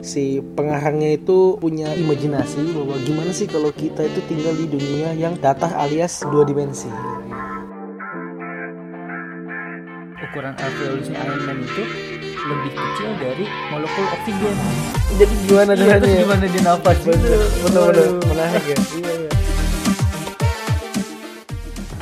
[0.00, 5.34] si pengarangnya itu punya imajinasi bahwa gimana sih kalau kita itu tinggal di dunia yang
[5.38, 6.88] datar alias dua dimensi.
[10.28, 11.82] ukuran alveolusnya Iron Man itu
[12.48, 14.56] lebih kecil dari molekul oksigen.
[15.16, 16.20] Jadi gimana Iya, caranya?
[16.20, 16.98] gimana dia nafas?
[17.00, 18.76] Betul, betul, menarik ya.
[18.76, 19.37] Iya, iya.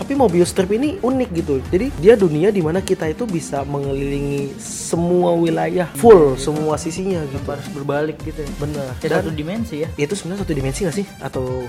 [0.07, 1.59] Tapi Mobius Strip ini unik gitu.
[1.67, 7.43] Jadi dia dunia di mana kita itu bisa mengelilingi semua wilayah full semua sisinya gitu.
[7.43, 8.51] harus berbalik gitu ya.
[8.63, 8.95] Benar.
[9.03, 9.91] Dan satu dimensi ya.
[9.99, 11.07] itu sebenarnya satu dimensi gak sih?
[11.19, 11.67] Atau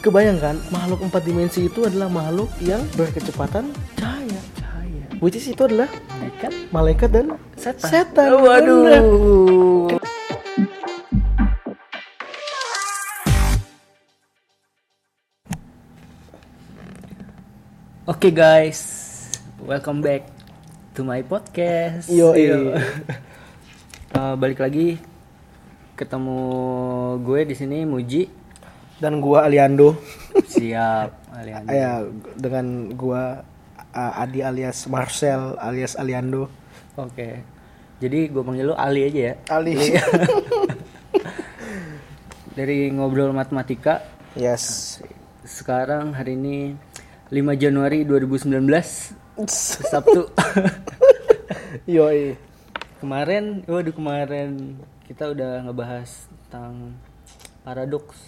[0.00, 4.40] kebayangkan makhluk empat dimensi itu adalah makhluk yang berkecepatan cahaya.
[4.56, 5.04] Cahaya.
[5.20, 6.52] Which is itu adalah Malaikat.
[6.72, 7.26] malaikat dan
[7.60, 7.88] Setan.
[7.92, 8.28] setan.
[8.32, 9.91] Oh, waduh.
[18.02, 18.82] Oke guys,
[19.62, 20.26] welcome back
[20.90, 22.10] to my podcast.
[22.10, 22.74] Yo, Yo.
[24.18, 24.98] Eh, balik lagi
[25.94, 26.42] ketemu
[27.22, 28.26] gue di sini Muji.
[28.98, 29.94] Dan gua Aliando.
[30.34, 31.70] Siap, Aliando.
[31.70, 32.02] Ya,
[32.34, 33.46] dengan gua
[33.94, 36.50] uh, Adi alias Marcel alias Aliando.
[36.98, 37.46] Oke.
[38.02, 39.34] Jadi gue panggil lu Ali aja ya.
[39.46, 39.78] Ali.
[42.58, 44.02] Dari ngobrol matematika
[44.34, 44.98] yes.
[45.46, 46.74] sekarang hari ini
[47.32, 48.60] 5 Januari 2019
[49.88, 50.28] Sabtu.
[51.88, 52.36] Yoi.
[53.00, 54.76] kemarin, waduh kemarin
[55.08, 56.92] kita udah ngebahas tentang
[57.64, 58.20] paradoks.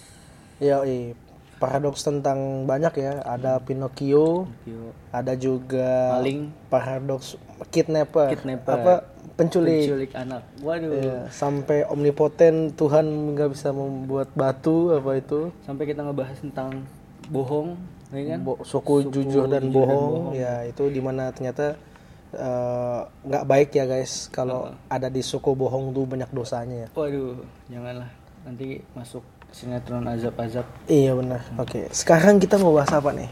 [0.57, 1.13] Yoi.
[1.61, 3.21] Paradoks tentang banyak ya.
[3.21, 6.49] Ada Pinocchio, Yo, ada juga Maling.
[6.73, 7.37] paradoks
[7.69, 8.73] kidnapper, Kidnapper.
[8.73, 8.93] apa
[9.37, 10.41] penculik, penculik anak.
[10.65, 10.91] Waduh.
[10.97, 16.89] Iya, sampai omnipoten Tuhan nggak bisa membuat batu apa itu Sampai kita ngebahas tentang
[17.29, 17.77] bohong,
[18.15, 18.39] ya kan?
[18.41, 21.75] Bo- suku, jujur dan bohong ya itu di mana ternyata
[22.31, 27.43] eh, nggak baik ya guys kalau ada di suku bohong tuh banyak dosanya ya Waduh,
[27.69, 28.09] janganlah.
[28.47, 29.23] Nanti masuk
[29.55, 33.31] sinetron azab-azab iya benar oke sekarang kita mau bahas apa nih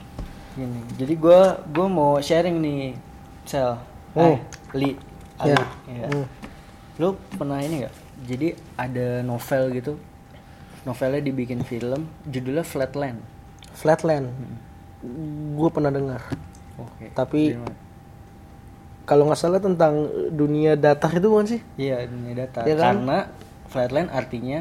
[0.53, 0.79] gini.
[1.01, 2.93] Jadi gua gua mau sharing nih,
[3.41, 3.73] Sel.
[4.13, 4.21] Hmm.
[4.21, 4.37] Eh,
[4.77, 4.93] Li.
[5.41, 5.49] Ali.
[5.49, 5.65] Ya.
[5.89, 6.07] Iya.
[6.13, 6.25] Hmm.
[7.01, 7.93] Lu pernah ini gak?
[8.29, 9.97] Jadi ada novel gitu.
[10.85, 13.17] Novelnya dibikin film, judulnya Flatland.
[13.73, 14.29] Flatland
[15.53, 16.21] gue pernah dengar
[16.75, 17.11] Oke.
[17.11, 17.59] tapi
[19.03, 19.93] kalau nggak salah tentang
[20.29, 22.63] dunia datar itu bukan sih Iya, dunia datar.
[22.63, 22.95] Iya kan?
[22.95, 23.17] Karena
[23.67, 24.59] flatland artinya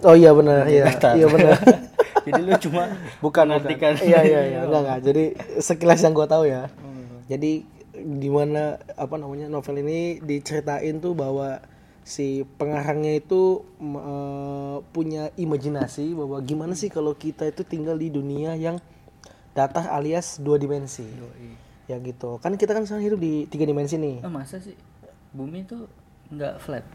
[0.00, 1.14] oh iya benar iya datar.
[1.14, 1.58] iya benar
[2.26, 2.82] Jadi lu cuma
[3.24, 3.92] bukan bukan.
[4.00, 5.24] iya iya iya enggak enggak jadi
[5.58, 7.24] sekilas yang gue tahu ya Hmm.
[7.24, 7.52] jadi
[7.98, 11.58] di mana apa namanya novel ini diceritain tuh bahwa
[12.00, 18.54] si pengarangnya itu eh, punya imajinasi bahwa gimana sih kalau kita itu tinggal di dunia
[18.54, 18.78] yang
[19.58, 21.50] datar alias dua dimensi Yoi.
[21.86, 24.78] ya gitu kan kita kan sekarang hidup di tiga dimensi nih Oh, masa sih
[25.30, 25.90] bumi tuh
[26.28, 26.86] nggak flat?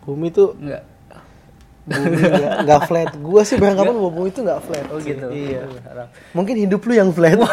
[0.00, 0.82] bumi tuh Nggak.
[1.84, 5.26] bumi nggak nggak flat gua sih beranggapan bahwa bumi itu nggak flat Oh gitu.
[5.28, 6.08] iya harap.
[6.32, 7.36] mungkin hidup lu yang flat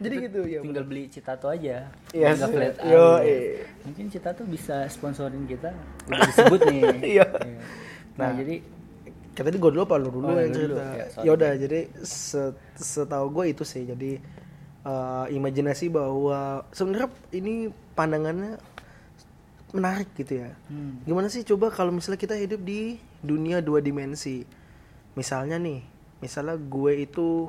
[0.00, 1.92] jadi gitu ya Tinggal beli Citato aja.
[2.08, 2.74] Iya Nggak flat.
[2.82, 3.68] Yo, iya.
[3.84, 5.76] Mungkin Citato bisa sponsorin kita.
[6.08, 6.82] Udah disebut nih.
[7.18, 7.26] Iya.
[8.16, 8.64] Nah, jadi
[9.30, 10.84] Kayak tadi gue dulu apa lu dulu Oh, yang cerita?
[10.90, 11.24] Ya, sorry.
[11.24, 13.82] Ya udah, jadi se- setahu gue itu sih.
[13.84, 14.18] Jadi
[14.80, 18.56] eh, imajinasi bahwa sebenarnya ini pandangannya
[19.70, 20.50] menarik gitu ya.
[20.66, 24.42] hmm, Gimana sih coba kalau misalnya kita hidup di dunia dua dimensi.
[25.14, 25.78] Misalnya nih,
[26.18, 27.46] misalnya gue itu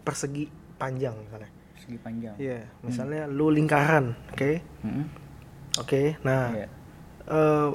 [0.00, 0.46] persegi
[0.76, 1.50] panjang misalnya.
[1.74, 2.34] segi panjang.
[2.36, 4.52] Iya, misalnya lu lingkaran, oke?
[4.80, 5.04] Hmm.
[5.76, 6.16] Oke.
[6.22, 6.66] Nah, Iya.
[7.26, 7.68] eh,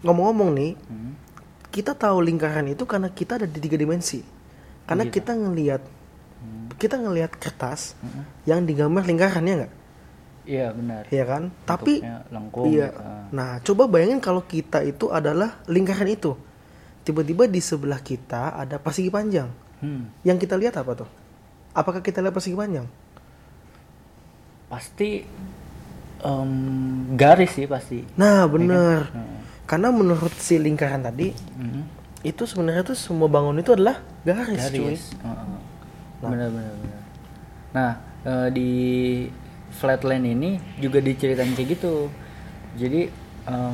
[0.00, 1.12] ngomong-ngomong nih, Hmm.
[1.72, 4.20] Kita tahu lingkaran itu karena kita ada di tiga dimensi.
[4.84, 5.82] Karena kita ngelihat
[6.76, 8.26] kita ngelihat kertas Hmm.
[8.44, 9.72] yang digambar lingkaran ya nggak?
[10.42, 11.02] Iya benar.
[11.06, 11.42] Iya kan?
[11.62, 12.66] Tapi Bentuknya lengkung.
[12.68, 12.88] iya.
[12.90, 12.98] gitu.
[13.00, 13.24] Ah.
[13.30, 16.34] Nah, coba bayangin kalau kita itu adalah lingkaran itu.
[17.02, 19.46] Tiba-tiba di sebelah kita ada persegi panjang.
[19.78, 20.10] Hmm.
[20.26, 21.10] Yang kita lihat apa tuh?
[21.72, 22.90] Apakah kita lihat persegi panjang?
[24.66, 25.22] Pasti
[26.18, 26.50] em,
[27.14, 28.02] garis sih pasti.
[28.18, 29.14] Nah, bener.
[29.14, 29.41] Hmm.
[29.72, 31.88] Karena menurut si lingkaran tadi Hmm.
[32.20, 34.92] itu sebenarnya tuh semua bangun itu adalah garis, cuy.
[34.92, 35.04] garis.
[35.16, 35.58] Heeh.
[36.20, 37.00] Benar benar benar.
[37.72, 37.90] Nah,
[38.22, 38.70] eh, di
[39.72, 42.12] Flatland ini juga diceritain kayak gitu.
[42.76, 43.24] Jadi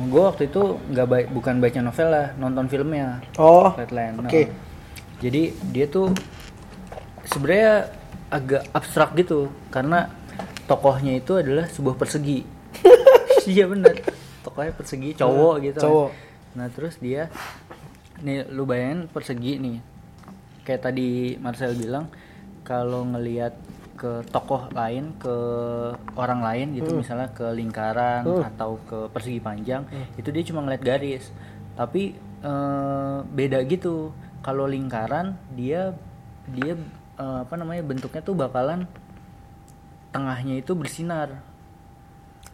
[0.09, 4.17] gue waktu itu nggak baik bukan baca novel lah, nonton filmnya Oh, Flatland.
[4.17, 4.25] oke.
[4.25, 4.49] Nah,
[5.19, 6.09] jadi dia tuh
[7.23, 7.91] sebenarnya
[8.29, 10.09] agak abstrak gitu karena
[10.65, 12.47] tokohnya itu adalah sebuah persegi.
[13.45, 13.95] Iya benar.
[14.41, 15.79] Tokohnya persegi cowok gitu.
[15.79, 15.85] kan.
[15.87, 16.09] cowok.
[16.55, 17.27] Nah, terus dia
[18.19, 19.77] nih lu bayangin persegi nih.
[20.63, 22.07] Kayak tadi Marcel bilang
[22.61, 23.55] kalau ngelihat
[23.99, 25.35] ke tokoh lain ke
[26.15, 27.03] orang lain gitu Hmm.
[27.03, 29.83] misalnya ke lingkaran atau ke persegi panjang
[30.15, 31.35] itu dia cuma ngeliat garis
[31.75, 35.91] tapi eh, beda gitu kalau lingkaran dia
[36.47, 36.79] dia
[37.19, 38.87] eh, apa namanya bentuknya tuh bakalan
[40.15, 41.43] tengahnya itu bersinar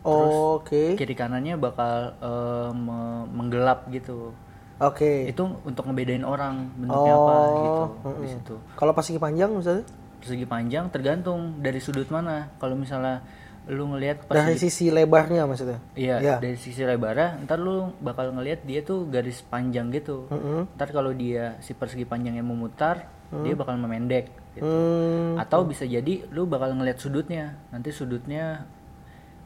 [0.06, 0.94] Oke.
[0.94, 4.32] kiri kanannya bakal eh, me- menggelap gitu
[4.76, 5.26] Oke.
[5.26, 8.28] itu untuk ngebedain orang bentuknya apa Oh, gitu di mm-mm.
[8.30, 9.84] situ Kalau persegi panjang misalnya
[10.18, 13.22] persegi panjang tergantung dari sudut mana kalau misalnya
[13.66, 15.82] lu ngelihat dari sisi lebarnya maksudnya.
[15.94, 16.36] iya Ya.
[16.38, 20.70] dari sisi lebarnya ntar lu bakal ngelihat dia tuh garis panjang gitu Mm-mm.
[20.76, 24.64] ntar kalau dia si persegi panjangnya memutar dia bakal memendek gitu.
[24.64, 25.36] Hmm.
[25.36, 28.64] atau bisa jadi lu bakal ngelihat sudutnya nanti sudutnya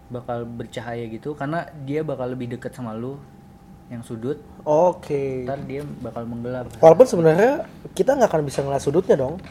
[0.09, 3.21] bakal bercahaya gitu karena dia bakal lebih dekat sama lu
[3.89, 5.45] yang sudut Oke.
[5.45, 7.65] ntar dia bakal menggelap Walaupun sebenarnya
[7.97, 9.41] kita nggak akan bisa ngeliat sudutnya dong.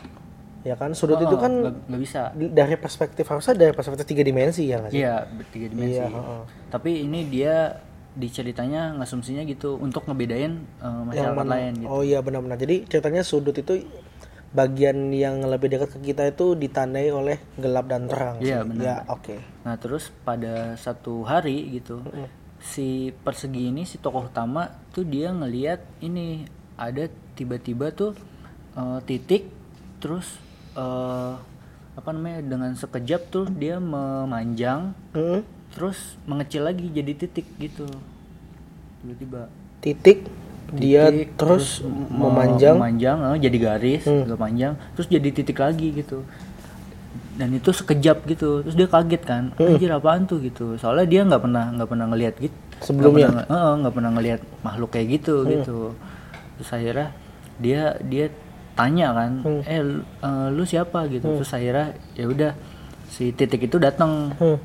[0.67, 0.91] Ya kan?
[0.95, 1.53] Sudut itu Oh, kan
[1.87, 5.01] nggak bisa dari perspektif harusnya dari perspektif tiga dimensi ya nggak sih?
[5.03, 5.99] Iya, bertiga dimensi.
[5.99, 6.43] Iya, heeh.
[6.71, 7.79] Tapi ini dia
[8.19, 11.89] di ceritanya ngasumsinya gitu untuk ngebedain eh, masyarakat lain gitu.
[11.91, 12.59] Oh iya benar-benar.
[12.59, 13.87] Jadi ceritanya sudut itu
[14.49, 18.37] bagian yang lebih dekat ke kita itu ditandai oleh gelap dan terang.
[18.41, 18.69] Iya, sih.
[18.73, 18.85] benar.
[18.85, 19.37] Ya, oke.
[19.69, 22.01] Nah, terus pada satu hari gitu,
[22.59, 26.43] si persegi ini si tokoh utama tuh dia ngeliat ini
[26.75, 27.07] ada
[27.39, 28.19] tiba-tiba tuh
[28.75, 29.47] eh, titik
[30.03, 30.27] terus
[30.75, 31.35] eh,
[31.99, 35.43] apa namanya dengan sekejap tuh dia memanjang Hmm.
[35.75, 37.87] terus mengecil lagi jadi titik gitu.
[39.03, 40.27] Tiba-tiba Titik,
[40.71, 42.75] dia terus me- memanjang.
[42.75, 42.81] Hmm.
[42.83, 46.21] memanjang eh, jadi garis agak panjang terus jadi titik lagi gitu
[47.35, 49.73] dan itu sekejap gitu terus dia kaget kan Hmm.
[49.73, 53.27] anjir apaan tuh gitu soalnya dia nggak pernah nggak pernah ngelihat gitu Sebelumnya?
[53.29, 55.51] nggak pernah, nggak pernah ngelihat makhluk kayak gitu Hmm.
[55.53, 55.79] gitu
[56.57, 57.09] terus akhirnya
[57.57, 58.27] dia dia
[58.75, 59.63] tanya kan Hmm.
[59.65, 62.53] eh lu, eh, lu siapa gitu terus akhirnya ya udah
[63.09, 64.59] si titik itu datang Hmm.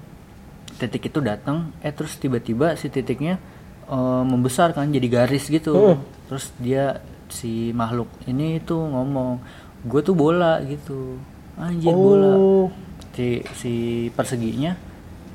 [0.75, 3.37] titik itu datang eh terus tiba-tiba si titiknya
[3.85, 5.73] eh, membesar kan jadi garis gitu.
[5.95, 5.99] Hmm.
[6.23, 6.97] terus dia
[7.29, 9.37] si makhluk ini tuh ngomong
[9.83, 11.19] gue tuh bola gitu.
[11.55, 12.31] Anjir bola.
[12.33, 12.67] Oh.
[13.13, 13.73] si si
[14.09, 14.73] perseginya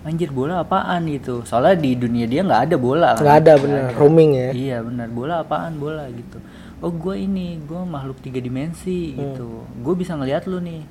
[0.02, 1.06] anjir bola apaan?
[1.06, 1.44] gitu.
[1.44, 3.22] Soalnya di dunia dia nggak ada bola kan.
[3.22, 4.48] Nggak ada bener, roaming ya.
[4.50, 5.76] iya benar bola apaan?
[5.76, 6.38] Bola gitu.
[6.78, 9.18] Oh gue ini gue makhluk tiga dimensi Hmm.
[9.34, 9.48] gitu.
[9.82, 10.82] Gue bisa ngelihat lu nih.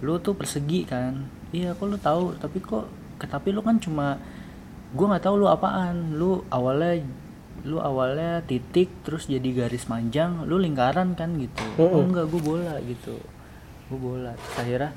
[0.00, 1.26] Lu tuh persegi kan?
[1.52, 2.36] Iya kok lu tahu?
[2.38, 2.86] Tapi kok
[3.22, 4.18] tapi lu kan cuma
[4.92, 6.16] gue nggak tahu lu apaan.
[6.16, 7.02] Lu awalnya
[7.62, 11.64] lu awalnya titik terus jadi garis panjang lu lingkaran kan gitu.
[11.80, 13.16] Oh enggak gue bola gitu.
[13.90, 14.32] Gue bola.
[14.36, 14.90] Terus akhirnya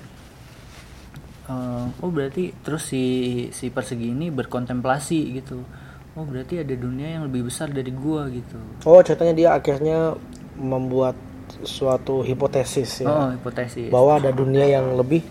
[1.49, 3.03] eh, oh berarti terus si
[3.53, 5.61] si persegi ini berkontemplasi gitu.
[6.15, 8.55] Oh berarti ada dunia yang lebih besar dari gua gitu.
[8.87, 10.15] Oh, ceritanya dia akhirnya
[10.55, 11.19] membuat
[11.67, 13.11] suatu hipotesis ya.
[13.11, 13.91] oh hipotesis.
[13.91, 15.21] Bahwa ada dunia yang lebih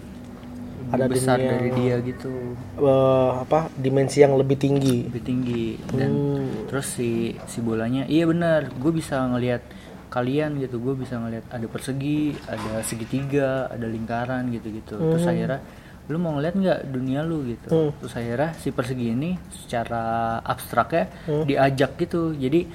[0.91, 2.33] ada besar dunia dari dia gitu
[2.77, 3.71] eh, apa?
[3.75, 5.07] dimensi yang lebih tinggi.
[5.07, 6.67] lebih tinggi dan Hmm.
[6.67, 7.11] terus si
[7.47, 9.63] si bolanya iya benar gue bisa ngelihat
[10.09, 15.61] kalian gitu gue bisa ngelihat ada persegi ada segitiga ada lingkaran gitu gitu terus akhirnya
[16.05, 20.05] lu mau ngeliat nggak dunia lu gitu terus akhirnya si persegi ini secara
[20.39, 21.09] abstraknya
[21.43, 22.69] diajak gitu jadi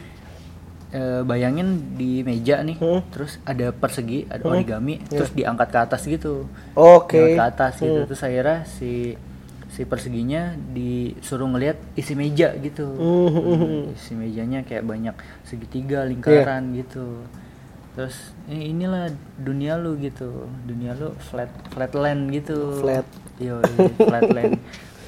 [0.90, 2.78] eh, bayangin di meja nih
[3.14, 6.50] terus ada persegi ada origami terus diangkat ke atas gitu.
[6.74, 7.18] Oke.
[7.18, 8.00] Diangkat ke atas gitu.
[8.10, 9.14] Terus akhirnya si
[9.70, 12.90] si perseginya disuruh ngelihat isi meja gitu.
[12.90, 13.94] Hmm.
[13.94, 17.24] isi mejanya kayak banyak segitiga lingkaran gitu.
[17.94, 20.50] Terus "Eh, inilah dunia lu gitu.
[20.66, 22.82] Dunia lu flat flatland gitu.
[22.82, 23.06] Flat.
[23.40, 23.62] yo
[24.10, 24.60] flatland.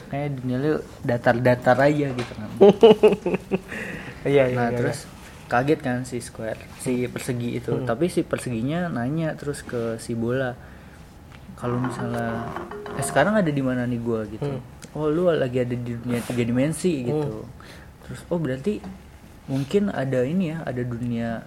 [0.08, 0.72] Kayak dunia lu
[1.03, 2.50] datar-datar aja gitu kan.
[4.22, 4.58] Iya, iya.
[4.58, 4.77] nah iya.
[4.77, 5.10] terus
[5.51, 7.84] kaget kan si square si persegi itu Hmm.
[7.84, 10.55] tapi si perseginya nanya terus ke si bola
[11.53, 12.48] kalau misalnya
[12.91, 14.63] eh sekarang ada di mana nih gua gitu Hmm.
[14.96, 17.43] oh lu lagi ada di dunia tiga dimensi gitu
[18.01, 18.79] terus oh berarti
[19.46, 21.43] mungkin ada ini ya ada dunia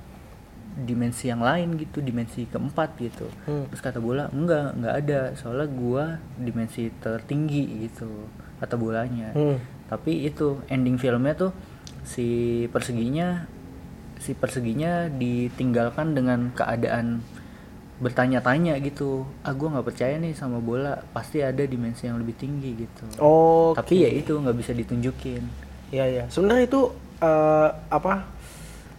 [0.76, 3.64] dimensi yang lain gitu dimensi keempat gitu Hmm.
[3.68, 6.04] terus kata bola enggak enggak ada soalnya gua
[6.36, 9.56] dimensi tertinggi gitu kata bolanya Hmm.
[9.86, 11.52] tapi itu ending filmnya tuh
[12.02, 12.26] si
[12.68, 13.46] perseginya
[14.24, 17.20] si perseginya ditinggalkan dengan keadaan
[18.00, 22.70] bertanya-tanya gitu ah gue nggak percaya nih sama bola pasti ada dimensi yang lebih tinggi
[22.74, 25.64] gitu Oh, tapi ya itu nggak bisa ditunjukin
[25.94, 26.24] Iya iya.
[26.26, 26.80] Sebenarnya itu
[27.22, 28.26] eh, apa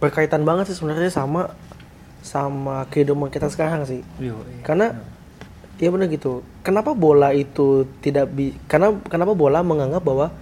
[0.00, 1.52] berkaitan banget sih sebenarnya sama
[2.24, 4.00] sama kehidupan kita sekarang sih.
[4.16, 4.96] Yo, Karena
[5.76, 6.40] ya benar gitu.
[6.64, 10.32] Kenapa bola itu tidak bi karena kenapa bola menganggap bahwa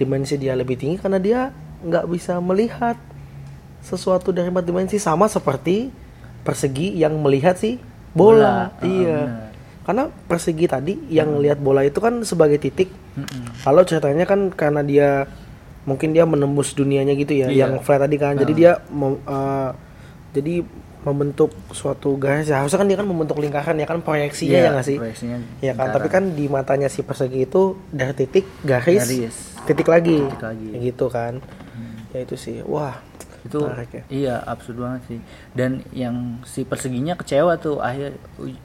[0.00, 1.40] dimensi dia lebih tinggi karena dia
[1.84, 2.96] nggak bisa melihat
[3.82, 5.90] sesuatu dari empat dimensi sama seperti
[6.40, 7.78] persegi yang melihat si
[8.10, 8.12] bola.
[8.12, 9.18] Bola, ah, iya.
[9.82, 13.58] karena persegi tadi yang lihat bola itu kan sebagai titik Mm-mm.
[13.60, 15.08] kalau ceritanya kan karena dia
[15.82, 17.66] mungkin dia menembus dunianya gitu ya Iya.
[17.66, 19.70] yang flat tadi kan jadi dia mem- eh,
[20.32, 20.62] jadi
[21.02, 24.70] membentuk suatu garis ya harusnya kan dia kan membentuk lingkaran ya kan proyeksinya Iya, ya
[24.70, 25.94] nggak sih proyeksinya ya kan lingkaran.
[25.98, 29.36] tapi kan di matanya si persegi itu dari titik garis, Garis.
[29.64, 30.66] titik lagi Titik lagi.
[30.80, 31.42] Gitu kan
[32.08, 33.02] ya itu sih wah
[33.42, 34.02] itu menarik ya.
[34.08, 35.20] iya absurd banget sih.
[35.52, 38.14] Dan yang si perseginya kecewa tuh akhir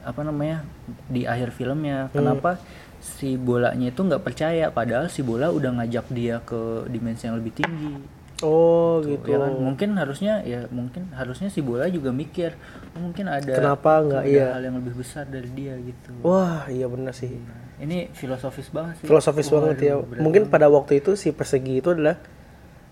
[0.06, 0.66] apa namanya
[1.10, 2.10] di akhir filmnya.
[2.10, 2.14] Hmm.
[2.14, 2.62] kenapa
[2.98, 7.54] si bolanya itu nggak percaya padahal si bola udah ngajak dia ke dimensi yang lebih
[7.56, 8.18] tinggi.
[8.46, 9.54] Oh Tuh, gitu ya kan?
[9.58, 12.54] Mungkin harusnya ya mungkin harusnya si bola juga mikir
[12.94, 14.54] oh, mungkin ada Kenapa nggak, iya.
[14.54, 16.14] hal yang lebih besar dari dia gitu.
[16.22, 17.34] Wah iya benar sih.
[17.82, 19.06] Ini filosofis banget sih.
[19.10, 19.94] Filosofis banget ya.
[19.98, 22.22] Waduh, berat mungkin pada waktu itu si persegi itu adalah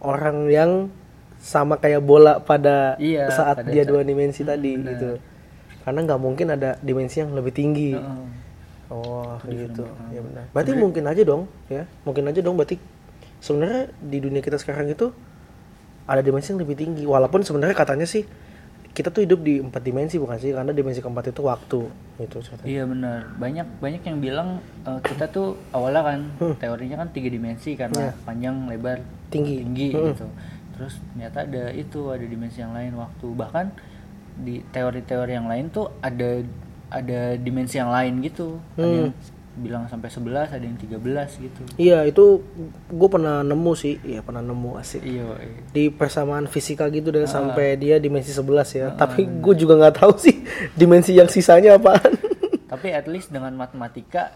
[0.02, 0.72] orang yang
[1.46, 5.22] sama kayak bola pada Iya, saat pada dia saat- dua dimensi tadi gitu
[5.86, 8.26] karena nggak mungkin ada dimensi yang lebih tinggi Heeh.
[8.90, 12.82] oh gitu ya benar berarti mungkin aja dong ya mungkin aja dong berarti
[13.38, 15.14] sebenarnya di dunia kita sekarang itu
[16.04, 18.26] ada dimensi yang lebih tinggi walaupun sebenarnya katanya sih
[18.92, 21.82] kita tuh hidup di empat dimensi bukan sih karena dimensi keempat itu waktu
[22.16, 22.64] gitu ceritanya.
[22.66, 23.20] Iya benar.
[23.36, 24.50] Banyak banyak yang bilang
[24.82, 26.20] eh, kita tuh awalnya kan
[26.56, 29.28] teorinya kan tiga dimensi karena panjang, lebar, Hmm.
[29.28, 29.56] Tinggi.
[29.60, 30.16] tinggi Hmm.
[30.16, 30.26] gitu.
[30.76, 33.28] Terus ternyata ada itu ada dimensi yang lain waktu.
[33.28, 33.66] Bahkan
[34.38, 36.44] di teori-teori yang lain tuh ada
[36.86, 38.60] ada dimensi yang lain gitu.
[38.76, 38.96] Ada Hmm.
[39.02, 39.14] yang
[39.56, 41.64] bilang sampai 11, ada yang 13 gitu.
[41.78, 42.44] iya itu
[42.86, 45.64] gue pernah nemu sih iya pernah nemu asik Iya, iya.
[45.72, 47.14] di persamaan fisika gitu Ah.
[47.14, 48.92] deh sampai dia dimensi 11 ya.
[48.92, 50.44] Tapi gue juga nggak tahu sih
[50.76, 52.20] dimensi yang sisanya apaan.
[52.68, 54.36] Tapi at least dengan matematika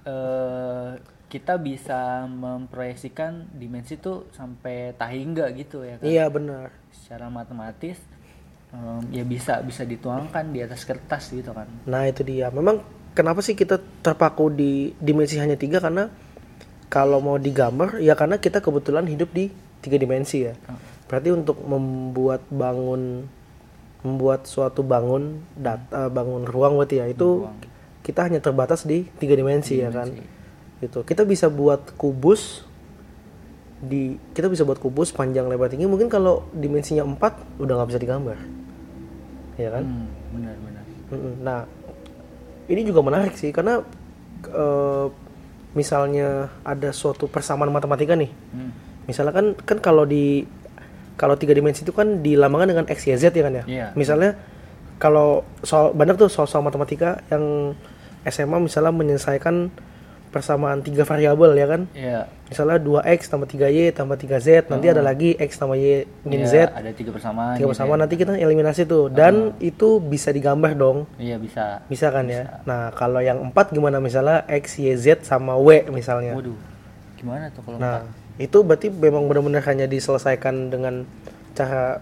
[0.00, 0.90] eh,
[1.30, 6.04] kita bisa memproyeksikan dimensi tuh sampai tahingga gitu ya kan.
[6.04, 6.74] iya benar.
[6.90, 8.02] Secara matematis
[8.74, 11.70] em, ya bisa bisa dituangkan di atas kertas gitu kan.
[11.86, 12.50] Nah itu dia.
[12.50, 12.82] Memang
[13.14, 16.10] kenapa sih kita terpaku di dimensi hanya tiga karena
[16.90, 20.58] kalau mau digambar ya karena kita kebetulan hidup di tiga dimensi ya.
[21.06, 23.30] Berarti untuk membuat bangun
[24.02, 27.46] membuat suatu bangun data bangun ruang berarti ya itu
[28.02, 30.10] kita hanya terbatas di tiga dimensi ya kan.
[30.80, 31.04] Gitu.
[31.04, 32.64] Kita bisa buat kubus
[33.80, 38.00] di kita bisa buat kubus panjang lebar tinggi mungkin kalau dimensinya 4 udah nggak bisa
[38.00, 38.38] digambar.
[39.56, 39.84] Ya kan?
[39.84, 40.84] Hmm, benar benar.
[41.40, 41.60] Nah,
[42.68, 43.80] ini juga menarik sih karena
[44.48, 45.06] eh,
[45.72, 48.30] misalnya ada suatu persamaan matematika nih.
[48.52, 48.72] Hmm.
[49.08, 50.44] Misalnya kan kan kalau di
[51.20, 53.64] kalau tiga dimensi itu kan dilambangkan dengan x, y, z ya kan ya.
[53.68, 53.86] Iya.
[53.92, 54.40] Misalnya
[55.00, 57.76] kalau soal banyak tuh soal-soal matematika yang
[58.24, 59.72] SMA misalnya menyelesaikan
[60.30, 61.82] persamaan tiga variabel ya kan.
[61.90, 62.30] Iya.
[62.46, 66.74] Misalnya 2x tambah 3y tambah 3z, nanti ada lagi x tambah y min z, Iya,
[66.74, 67.54] ada tiga persamaan.
[67.54, 67.98] tiga gitu bersama ya.
[67.98, 69.10] nanti kita eliminasi tuh.
[69.10, 71.06] Dan itu bisa digambar dong.
[71.18, 71.82] Iya bisa.
[71.86, 72.62] Bisa kan ya?
[72.66, 76.34] Nah, kalau yang empat gimana misalnya X, Y, Z sama W misalnya.
[76.34, 76.54] Waduh.
[77.18, 78.06] Gimana tuh kalau Nah,
[78.38, 81.04] itu berarti memang benar-benar hanya diselesaikan dengan
[81.52, 82.00] cara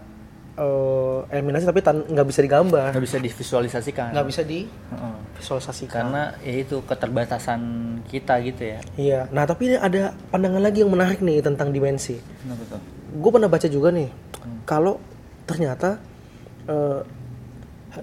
[0.58, 2.90] eh, eliminasi tapi nggak bisa digambar.
[2.90, 4.10] nggak bisa divisualisasikan?
[4.10, 6.02] Nggak bisa divisualisasikan.
[6.02, 7.60] Karena ya itu keterbatasan
[8.10, 8.78] kita gitu ya.
[8.98, 9.20] Iya.
[9.30, 12.18] Nah, tapi ini ada pandangan lagi yang menarik nih tentang dimensi.
[12.18, 12.80] Kenapa tuh?
[13.08, 14.10] Gue pernah baca juga nih,
[14.68, 15.00] kalau
[15.48, 15.96] ternyata
[16.68, 17.00] eh,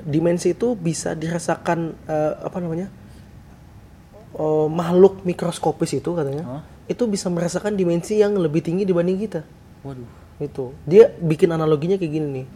[0.01, 2.89] dimensi itu bisa dirasakan eh, apa namanya
[4.33, 6.61] eh, makhluk mikroskopis itu katanya, Hah?
[6.89, 9.41] itu bisa merasakan dimensi yang lebih tinggi dibanding kita.
[9.85, 10.24] Waduh.
[10.37, 10.75] Itu.
[10.83, 12.47] Dia bikin analoginya kayak gini nih,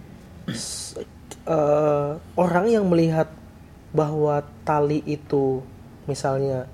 [1.48, 3.32] eh, orang yang melihat
[3.90, 5.64] bahwa tali itu
[6.06, 6.70] misalnya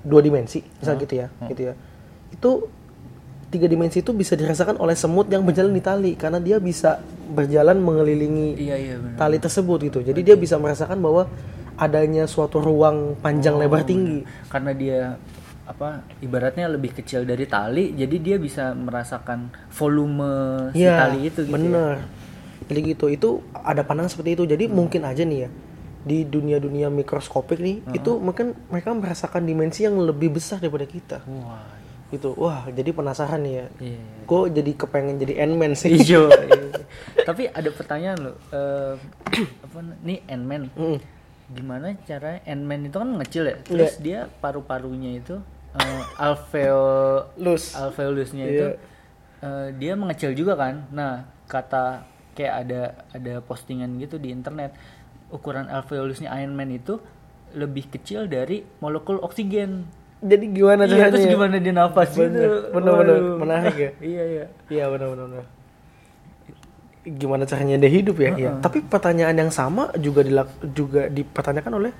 [0.00, 1.74] dua dimensi, misal gitu ya, gitu ya,
[2.30, 2.50] itu
[3.46, 6.98] tiga dimensi itu bisa dirasakan oleh semut yang berjalan di tali karena dia bisa
[7.30, 9.16] berjalan mengelilingi Iya iya benar.
[9.18, 9.98] tali tersebut gitu.
[10.02, 11.30] Jadi dia bisa merasakan bahwa
[11.76, 14.22] adanya suatu ruang panjang lebar tinggi.
[14.50, 15.18] Karena dia
[15.66, 20.30] apa ibaratnya lebih kecil dari tali, jadi dia bisa merasakan volume
[20.70, 21.50] si Iya, tali itu gitu.
[21.50, 21.54] ya.
[21.58, 21.94] bener.
[22.66, 24.44] Jadi gitu, itu ada pandangan seperti itu.
[24.46, 25.50] Jadi mungkin aja nih ya
[26.06, 31.18] di dunia-dunia mikroskopik nih, itu mungkin mereka merasakan dimensi yang lebih besar daripada kita.
[31.26, 31.66] Wah.
[32.06, 32.30] Gitu.
[32.38, 33.66] Wah, jadi penasaran nih ya.
[33.82, 34.02] Iya.
[34.22, 35.90] Gue jadi kepengen jadi Ant-Man sih.
[35.98, 36.30] Ijo.
[36.30, 36.78] iya.
[37.28, 38.36] Tapi ada pertanyaan loh.
[38.54, 38.94] eh,
[39.66, 40.70] apa nih Ant-Man?
[40.78, 40.98] Mm.
[41.50, 43.50] Gimana cara Ant-Man itu kan ngecil ya?
[43.50, 43.62] Iya.
[43.66, 45.42] Terus dia paru-parunya itu
[45.76, 46.88] eh, alveol
[47.36, 47.72] Lus.
[47.72, 48.52] alveolusnya Iya.
[48.52, 48.66] itu
[49.42, 50.88] eh, dia mengecil juga kan.
[50.90, 51.12] Nah,
[51.46, 52.02] kata
[52.32, 54.72] kayak ada ada postingan gitu di internet
[55.28, 57.00] ukuran alveolusnya Iron Man itu
[57.52, 59.88] lebih kecil dari molekul oksigen.
[60.18, 61.12] Jadi gimana Iya, caranya?
[61.12, 62.24] terus gimana dia nafas gitu?
[62.72, 63.36] Bener, Waduh.
[63.36, 63.90] menarik ya.
[64.12, 64.44] iya, iya.
[64.66, 65.28] Iya benar-benar.
[65.28, 65.44] benar.
[67.06, 68.30] Gimana caranya dia hidup ya?
[68.34, 68.52] Iya.
[68.58, 71.92] Tapi pertanyaan yang sama juga dilak juga dipertanyakan oleh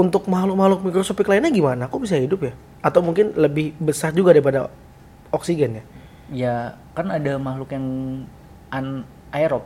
[0.00, 1.84] untuk makhluk-makhluk mikroskopik lainnya gimana?
[1.86, 2.52] Kok bisa hidup ya?
[2.80, 4.72] Atau mungkin lebih besar juga daripada
[5.28, 5.84] oksigen ya?
[6.30, 6.54] Ya
[6.92, 7.86] kan ada makhluk yang
[8.68, 9.64] anaerob.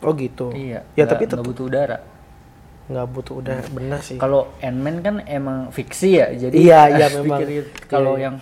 [0.00, 0.50] Oh gitu.
[0.50, 0.82] Iya.
[0.92, 1.98] Ya nggak- tapi nggak tetap butuh udara.
[2.88, 4.16] nggak butuh udah benar sih.
[4.16, 7.44] Kalau Ant-Man kan emang fiksi ya, jadi Iya, iya, memang.
[7.84, 8.24] Kalau Iya, iya.
[8.24, 8.36] yang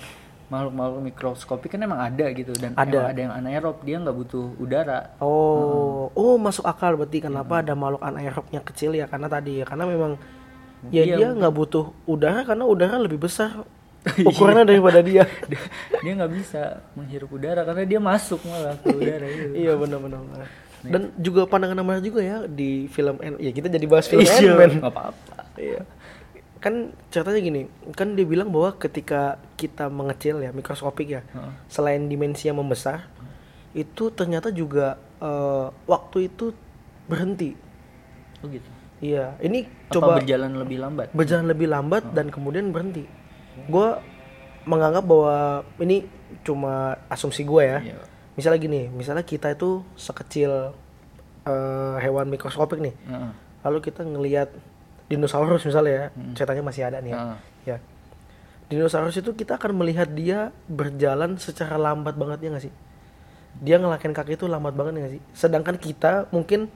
[0.46, 3.10] makhluk-makhluk mikroskopik kan emang ada gitu dan Ada.
[3.10, 5.10] ada yang anaerob, dia nggak butuh udara.
[5.18, 9.84] Oh, oh masuk akal berarti kenapa ada makhluk anaerobnya kecil ya karena tadi ya karena
[9.84, 10.12] memang
[10.88, 13.66] ya Iya, dia nggak butuh udara karena udara lebih besar
[14.28, 15.26] ukurannya daripada dia.
[15.50, 15.58] dia
[15.98, 19.50] dia nggak bisa menghirup udara karena dia masuk malah ke udara itu.
[19.56, 20.22] iya benar-benar.
[20.86, 24.54] Dan juga pandangan namanya juga ya di film Ant- ya kita jadi bahas film Iya,
[24.54, 25.36] nggak apa-apa.
[25.58, 25.82] Iya.
[26.56, 27.60] Kan ceritanya gini,
[27.92, 31.52] kan dia bilang bahwa ketika kita mengecil ya mikroskopik ya, Heeh.
[31.68, 33.06] selain dimensi yang membesar,
[33.72, 36.56] itu ternyata juga eh, waktu itu
[37.06, 37.52] berhenti.
[38.40, 38.68] Oh gitu.
[38.96, 41.12] Iya, ini Apa coba berjalan lebih lambat?
[41.12, 43.04] berjalan lebih lambat dan kemudian berhenti.
[43.68, 43.92] Gue
[44.64, 45.36] menganggap bahwa
[45.78, 46.08] ini
[46.42, 47.78] cuma asumsi gue ya.
[47.84, 48.00] Iya.
[48.36, 50.72] Misalnya gini, misalnya kita itu sekecil
[51.44, 53.30] eh, hewan mikroskopik nih, Heeh.
[53.62, 54.48] lalu kita ngelihat
[55.06, 57.18] dinosaurus misalnya ya, ceritanya masih ada nih ya.
[57.18, 57.38] Heeh.
[57.66, 57.76] ya.
[58.66, 62.74] Dinosaurus itu kita akan melihat dia berjalan secara lambat banget ya nggak sih?
[63.62, 65.22] Dia ngelakin kaki itu lambat banget ya nggak sih?
[65.32, 66.66] Sedangkan kita mungkin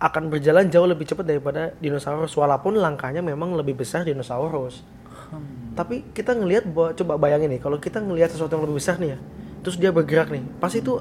[0.00, 4.80] akan berjalan jauh lebih cepat daripada dinosaurus walaupun langkahnya memang lebih besar dinosaurus.
[5.28, 5.76] Hmm.
[5.76, 9.18] Tapi kita ngelihat coba bayangin nih kalau kita ngelihat sesuatu yang lebih besar nih ya,
[9.60, 11.00] terus dia bergerak nih, pasti itu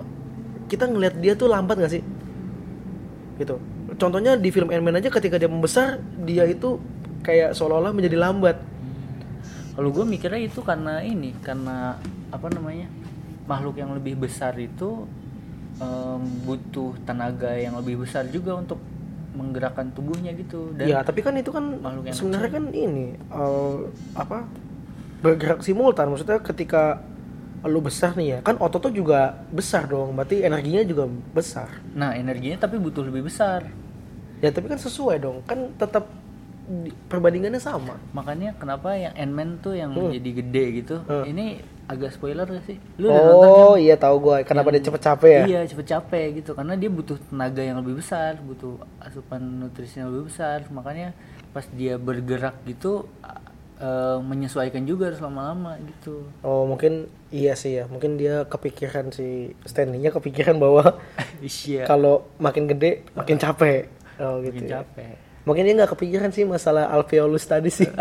[0.68, 2.04] kita ngelihat dia tuh lambat nggak sih?
[3.40, 3.56] Gitu.
[4.00, 6.80] Contohnya di film Ant-Man aja ketika dia membesar, dia itu
[7.22, 8.58] kayak seolah-olah menjadi lambat.
[9.76, 12.00] Kalau gue mikirnya itu karena ini, karena
[12.32, 12.88] apa namanya
[13.44, 15.04] makhluk yang lebih besar itu
[15.82, 18.80] em, butuh tenaga yang lebih besar juga untuk
[19.36, 20.76] menggerakkan tubuhnya gitu.
[20.76, 23.78] Dan ya, tapi kan itu kan makhluk yang sebenarnya kan ini eh,
[24.16, 24.48] apa
[25.24, 26.12] bergerak simultan.
[26.12, 27.04] Maksudnya ketika
[27.68, 30.16] lu besar nih ya, kan otot tuh juga besar dong.
[30.16, 31.04] Berarti energinya juga
[31.36, 31.68] besar.
[31.92, 33.68] nah energinya tapi butuh lebih besar.
[34.40, 35.44] Ya, tapi kan sesuai dong.
[35.44, 36.08] Kan tetap
[36.66, 37.98] di- perbandingannya sama.
[38.12, 40.12] Makanya kenapa yang Ant-Man tuh yang Hmm.
[40.12, 40.96] jadi gede gitu.
[41.04, 41.26] Hmm.
[41.26, 41.46] Ini
[41.86, 42.78] agak spoiler gak sih?
[42.96, 43.60] Lu udah nonton kan?
[43.66, 44.38] Oh, iya tahu gua.
[44.44, 45.44] Kenapa dia cepet capek ya?
[45.48, 50.08] Iya cepet capek gitu karena dia butuh tenaga yang lebih besar, butuh asupan nutrisi yang
[50.08, 50.70] lebih besar.
[50.70, 51.18] Makanya
[51.50, 53.10] pas dia bergerak gitu
[53.80, 56.28] eh, menyesuaikan juga harus lama-lama gitu.
[56.42, 57.88] Oh, mungkin iya sih ya.
[57.88, 61.00] Mungkin dia kepikiran si Stanley-nya kepikiran bahwa
[61.42, 61.88] Iya.
[61.88, 63.88] kalau makin gede makin capek.
[64.20, 64.60] Oh, gitu.
[64.60, 64.84] Makin ya.
[64.84, 65.16] capek.
[65.48, 67.88] Mungkin dia nggak kepikiran sih masalah alveolus tadi sih.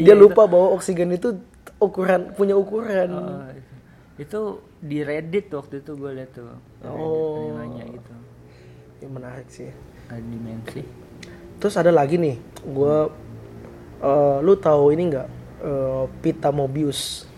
[0.00, 1.36] Iya, dia lupa bahwa oksigen itu
[1.76, 3.08] ukuran punya ukuran.
[3.12, 3.44] Oh,
[4.16, 4.40] itu
[4.80, 6.56] di Reddit waktu itu gue liat tuh.
[6.88, 7.52] Oh.
[7.52, 8.12] nanya gitu.
[9.04, 9.68] Ya, menarik sih.
[10.08, 10.82] Ada dimensi.
[11.60, 13.12] Terus ada lagi nih, gua
[14.00, 15.28] eh, lu tahu ini nggak
[15.60, 17.28] eh, pita Mobius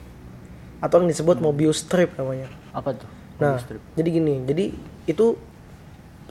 [0.78, 2.46] atau yang disebut Mobius strip namanya.
[2.70, 3.10] Apa tuh?
[3.42, 3.82] Nah, Mobius strip.
[3.98, 4.64] jadi gini, jadi
[5.10, 5.34] itu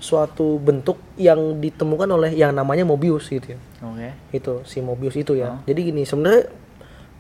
[0.02, 3.60] suatu bentuk yang ditemukan oleh yang namanya Mobius gitu ya.
[3.86, 4.10] Oke.
[4.34, 5.62] Itu si Mobius itu ya.
[5.70, 6.50] Jadi gini, sebenarnya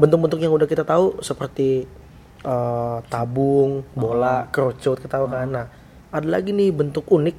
[0.01, 1.85] bentuk-bentuk yang udah kita tahu seperti
[2.41, 5.45] eh, tabung, bola, kerucut kita tahu kan.
[5.45, 5.65] Nah,
[6.09, 7.37] ada lagi nih bentuk unik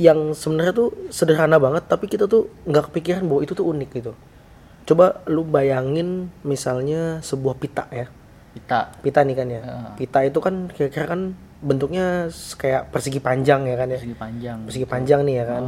[0.00, 4.12] yang sebenarnya tuh sederhana banget tapi kita tuh nggak kepikiran bahwa itu tuh unik gitu.
[4.88, 8.12] Coba lu bayangin misalnya sebuah pita ya.
[8.52, 8.92] Kita.
[9.00, 9.62] Pita nih kan ya.
[9.64, 9.90] Heeh.
[10.04, 12.26] Pita itu kan kira-kira kan bentuknya
[12.58, 13.98] kayak persegi panjang ya kan ya.
[14.02, 14.58] Persegi panjang.
[14.66, 15.64] Persegi panjang nih ya kan.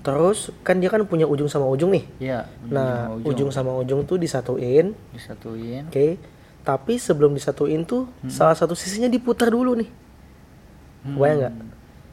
[0.00, 2.04] Terus kan dia kan punya ujung sama ujung nih.
[2.20, 2.40] Iya.
[2.68, 5.88] Nah, sama ujung sama ujung tuh disatuin, disatuin.
[5.88, 6.08] oke.
[6.60, 9.88] Tapi sebelum disatuin tuh salah satu sisinya diputar dulu nih.
[11.16, 11.54] Bayang nggak?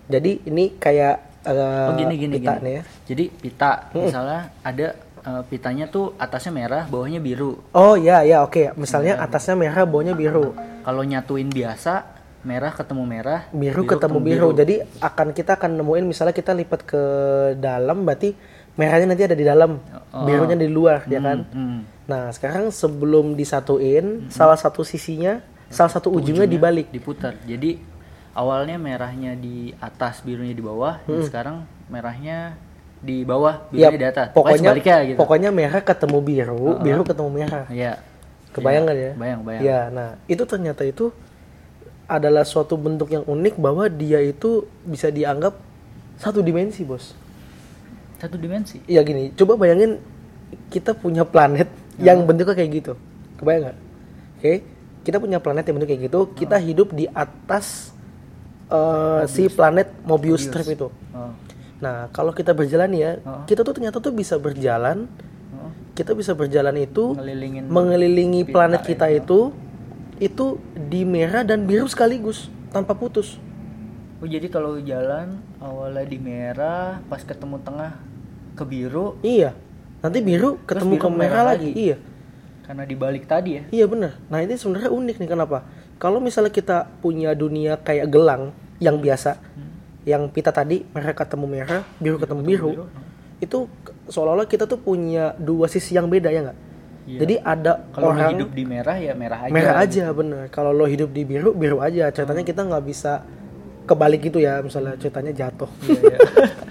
[0.08, 2.64] Jadi ini kayak uh, Oh gini gini pita gini.
[2.64, 2.84] nih ya.
[3.12, 4.88] Jadi pita misalnya ada
[5.28, 7.60] eh, pitanya tuh atasnya merah, bawahnya biru.
[7.76, 8.72] Oh ya ya oke.
[8.80, 10.56] Misalnya atasnya merah, bawahnya biru.
[10.88, 14.50] Kalau nyatuin biasa, merah ketemu merah, Biru, ketemu biru.
[14.54, 17.04] Jadi akan kita akan nemuin misalnya kita lipat ke
[17.58, 18.38] dalam berarti
[18.78, 19.82] merahnya nanti ada di dalam,
[20.24, 21.44] birunya di luar ya kan.
[21.50, 21.82] Hmm.
[22.08, 26.88] Nah, sekarang sebelum disatuin, salah satu sisinya, salah satu ujungnya dibalik.
[26.94, 27.36] diputar.
[27.44, 27.82] Jadi
[28.38, 31.58] awalnya merahnya di atas, birunya di bawah, dan sekarang
[31.90, 32.56] merahnya
[33.02, 33.76] di bawah, Hmm.
[33.76, 34.28] Ya, birunya di atas.
[34.32, 35.18] Pokoknya, pokoknya sebaliknya gitu.
[35.20, 37.66] pokoknya merah ketemu biru, biru ketemu merah.
[37.68, 37.94] Iya.
[38.56, 39.12] Kebayang nggak ya?
[39.14, 39.62] Bayang, bayang.
[39.62, 41.12] Ya, nah itu ternyata itu
[42.08, 45.60] adalah suatu bentuk yang unik bahwa dia itu bisa dianggap
[46.18, 47.14] satu dimensi, bos.
[48.18, 48.82] Satu dimensi.
[48.88, 50.02] Iya gini, coba bayangin
[50.72, 51.68] kita punya planet
[52.00, 52.94] yang bentuknya kayak gitu,
[53.38, 53.78] kebayang nggak?
[54.40, 54.54] Oke,
[55.04, 57.92] kita punya planet yang bentuk kayak gitu, kita hidup di atas
[58.72, 60.88] eh, si planet Mobius Strip itu.
[61.12, 61.32] Oh.
[61.78, 63.46] Nah, kalau kita berjalan ya, Oh.
[63.46, 65.06] kita tuh ternyata tuh bisa berjalan,
[65.94, 67.18] kita bisa berjalan itu
[67.66, 68.88] mengelilingi planet ya.
[68.94, 69.50] kita itu
[70.18, 73.38] itu di merah dan biru sekaligus tanpa putus.
[74.18, 77.94] Oh jadi kalau jalan awalnya di merah, pas ketemu tengah
[78.58, 79.54] ke biru Iya.
[80.02, 81.70] Nanti biru ketemu biru ke merah merah lagi.
[81.70, 81.82] lagi.
[81.88, 81.98] Iya.
[82.68, 83.64] karena dibalik tadi ya.
[83.72, 84.20] Iya benar.
[84.28, 85.64] Nah ini sebenarnya unik nih kenapa?
[85.96, 88.52] Kalau misalnya kita punya dunia kayak gelang
[88.84, 89.40] yang biasa,
[90.04, 92.72] yang pita tadi merah ketemu merah, biru ketemu biru,
[93.40, 96.58] itu ke- seolah-olah kita tuh punya dua sisi yang beda ya nggak?
[97.08, 97.20] Iya.
[97.24, 99.54] Jadi ada Kalau orang hidup di merah ya merah aja.
[99.56, 100.52] merah aja bener.
[100.52, 102.12] Kalau lo hidup di biru biru aja.
[102.12, 103.24] Ceritanya kita nggak bisa
[103.88, 105.72] kebalik gitu ya, misalnya ceritanya jatuh.
[105.88, 106.20] Iya, iya.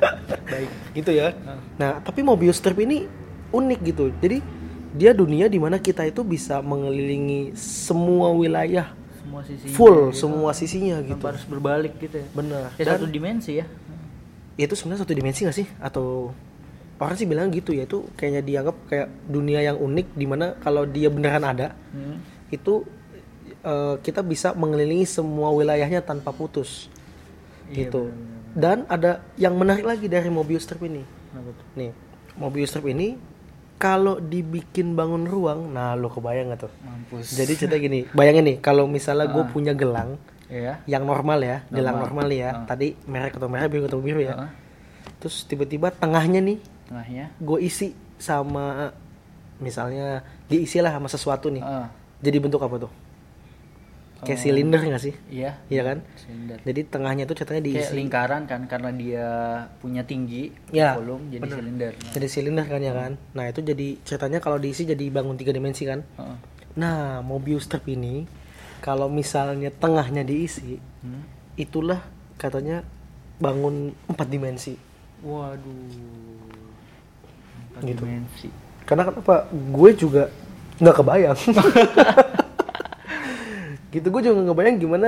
[0.52, 1.32] Baik, gitu ya.
[1.74, 3.08] Nah, tapi Mobius Strip ini
[3.48, 4.12] unik gitu.
[4.20, 4.44] Jadi
[4.92, 10.96] dia dunia di mana kita itu bisa mengelilingi semua wilayah Semua sisi full semua sisinya
[11.00, 11.20] gitu.
[11.24, 12.26] harus berbalik gitu ya.
[12.32, 12.68] Bener.
[12.76, 13.66] Ya Dan satu dimensi ya.
[14.56, 15.66] itu sebenarnya satu dimensi gak sih?
[15.76, 16.32] Atau
[16.96, 20.84] orang sih bilang gitu ya itu kayaknya dianggap kayak dunia yang unik di mana kalau
[20.84, 22.20] dia beneran ada Hmm.
[22.48, 22.84] itu
[23.62, 26.86] eh, kita bisa mengelilingi semua wilayahnya tanpa putus
[27.66, 28.14] Iya, gitu.
[28.54, 31.02] Dan ada yang menarik lagi dari Mobius Strip ini.
[31.02, 31.66] Tuh?
[31.74, 31.90] Nih,
[32.36, 33.18] Mobius Strip ini
[33.74, 36.72] kalau dibikin bangun ruang, nah lo kebayang gak tuh?
[36.80, 37.34] Mampus.
[37.34, 40.14] Jadi cerita gini, bayangin nih kalau misalnya gue punya gelang
[40.46, 40.78] Iya.
[40.86, 42.54] yang normal ya, gelang normal ya.
[42.54, 42.64] Ah.
[42.64, 44.32] Tadi merah ketemu merah, biru ketemu biru ya.
[44.32, 44.50] Heeh.
[45.18, 47.34] Terus tiba-tiba tengahnya nih Tengahnya.
[47.36, 48.94] gue isi sama
[49.56, 51.60] misalnya diisi lah sama sesuatu nih.
[51.60, 51.86] Heeh.
[52.22, 52.92] Jadi bentuk apa tuh?
[54.16, 55.12] Kayak silinder gak sih?
[55.28, 55.60] Iya.
[55.66, 55.98] Iya kan?
[56.16, 56.56] Silinder.
[56.62, 57.92] Jadi tengahnya tuh ceritanya Kayak diisi.
[57.94, 59.28] lingkaran kan karena dia
[59.76, 61.92] punya tinggi Ya, volume jadi silinder.
[61.92, 63.12] Nah, Jadi silinder kan ya kan?
[63.32, 66.00] Nah itu jadi ceritanya kalau diisi jadi bangun tiga dimensi kan?
[66.16, 66.36] heeh.
[66.76, 68.24] Nah Mobius Strip ini
[68.78, 71.22] kalau misalnya tengahnya diisi, Hmm.
[71.54, 72.00] itulah
[72.36, 72.84] katanya
[73.36, 74.80] bangun empat dimensi.
[75.20, 76.45] Waduh.
[77.84, 78.02] Gitu.
[78.02, 78.48] dimensi.
[78.86, 79.48] Karena kenapa?
[79.52, 80.32] Gue juga
[80.80, 81.36] nggak kebayang.
[83.94, 85.06] gitu gue juga nggak ngebayang gimana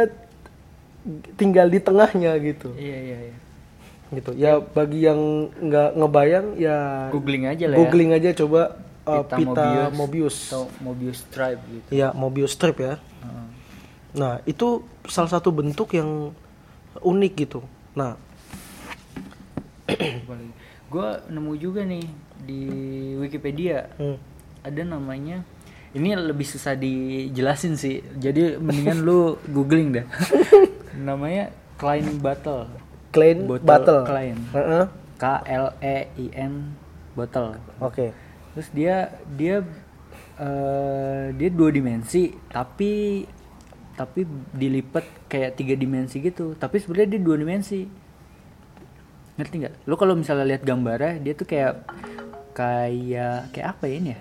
[1.37, 2.73] tinggal di tengahnya gitu.
[2.77, 3.37] Iya iya iya.
[4.09, 4.31] Gitu.
[4.37, 9.69] Ya bagi yang nggak ngebayang ya Googling aja lah googling aja coba uh, Pita pita,
[9.93, 9.93] Mobius.
[9.93, 10.37] Mobius.
[10.37, 10.49] ya.
[10.49, 11.89] Atau Mobius Tribe gitu.
[11.93, 12.95] Ya Mobius Strip ya.
[12.97, 13.47] Heeh.
[14.17, 16.33] Nah itu salah satu bentuk yang
[17.01, 17.61] unik gitu.
[17.93, 18.17] Nah
[20.89, 22.63] gue nemu juga nih di
[23.19, 24.17] Wikipedia hmm.
[24.63, 25.43] ada namanya
[25.97, 30.07] ini lebih susah dijelasin sih jadi mendingan lu googling dah
[31.09, 32.69] namanya Klein Battle
[33.09, 34.03] Klein Bottle Battle.
[34.05, 34.37] Klein.
[34.53, 34.85] Heeh.
[35.19, 36.77] K L E I N
[37.19, 38.15] Bottle Oke.
[38.55, 39.67] terus dia dia
[40.39, 43.27] eh, dia dua dimensi tapi
[43.99, 44.23] tapi
[44.55, 47.87] dilipat kayak tiga dimensi gitu tapi sebenarnya dia dua dimensi
[49.39, 51.87] ngerti nggak lo kalau misalnya lihat gambarnya dia tuh kayak
[52.59, 54.21] kayak kayak apa ya ini ya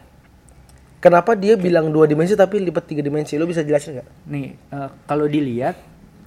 [0.98, 3.38] Kenapa dia bilang dua dimensi tapi lipat tiga dimensi?
[3.38, 4.08] Lo bisa jelasin nggak?
[4.28, 5.78] nih eh, kalau dilihat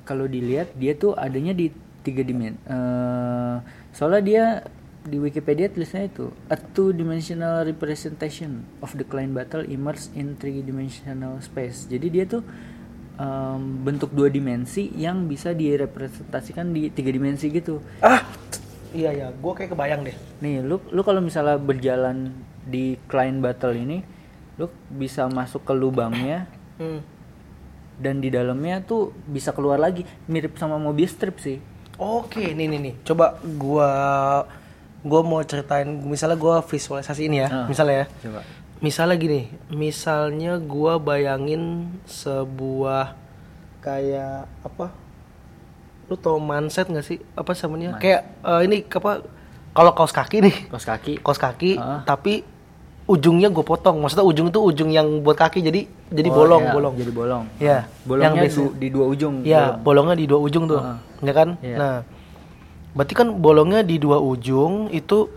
[0.02, 1.70] kalau dilihat dia tuh adanya di
[2.02, 3.56] tiga dimensi eh
[3.90, 4.44] soalnya dia
[5.00, 10.62] di Wikipedia tulisnya itu a two dimensional representation of the Klein battle immersed in three
[10.62, 12.42] dimensional space jadi dia tuh
[13.16, 18.22] em, bentuk dua dimensi yang bisa direpresentasikan di tiga dimensi gitu Ah,
[18.92, 20.16] iya ya, gue kayak kebayang deh.
[20.38, 24.02] nih lu lu kalau misalnya berjalan di Klein battle ini
[24.54, 26.44] lu bisa masuk ke lubangnya
[26.76, 27.04] Hmm.
[27.96, 31.60] dan di dalamnya tuh bisa keluar lagi mirip sama Mobius Strip sih
[31.96, 32.94] Oke, nih nih nih.
[33.04, 33.90] Coba gua
[35.00, 37.48] gua mau ceritain misalnya gua visualisasi ini ya.
[37.52, 37.66] Ah.
[37.68, 38.06] Misalnya ya.
[38.24, 38.40] coba
[38.80, 43.12] Misalnya gini, misalnya gua bayangin sebuah
[43.78, 44.88] kayak apa?
[46.10, 47.22] Lu tau manset gak sih?
[47.38, 47.94] Apa namanya?
[47.96, 49.22] Kayak eh, ini apa?
[49.70, 52.02] Kalau kaos kaki nih, kaos kaki kaos kaki, Ah.
[52.02, 52.42] tapi
[53.06, 54.02] ujungnya gue potong.
[54.02, 56.94] Maksudnya ujung itu ujung yang buat kaki, jadi jadi Oh, bolong, iya, bolong.
[56.98, 59.82] jadi bolong Ya, bolongnya yang di dua ujung Ya, bolong.
[59.86, 60.98] bolongnya di dua ujung tuh, Heeh.
[61.22, 61.48] ya kan?
[61.62, 61.76] Iya.
[61.78, 61.94] Nah,
[62.90, 65.30] berarti kan bolongnya di dua ujung itu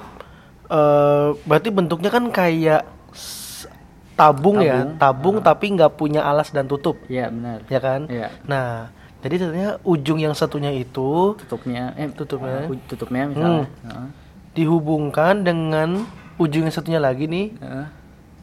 [0.66, 2.82] eh berarti bentuknya kan kayak
[3.14, 3.70] s-
[4.18, 8.02] tabung, ya, tabung tapi nggak punya alas dan tutup, Iya benar ya kan?
[8.10, 8.34] Iya.
[8.44, 8.90] Nah,
[9.24, 12.68] jadi ternyata ujung yang satunya itu tutupnya eh Tutupnya.
[12.68, 13.88] uh, tutupnya misalnya Hmm.
[13.88, 14.08] Heeh.
[14.54, 16.04] dihubungkan dengan
[16.36, 17.88] ujung yang satunya lagi nih, Heeh.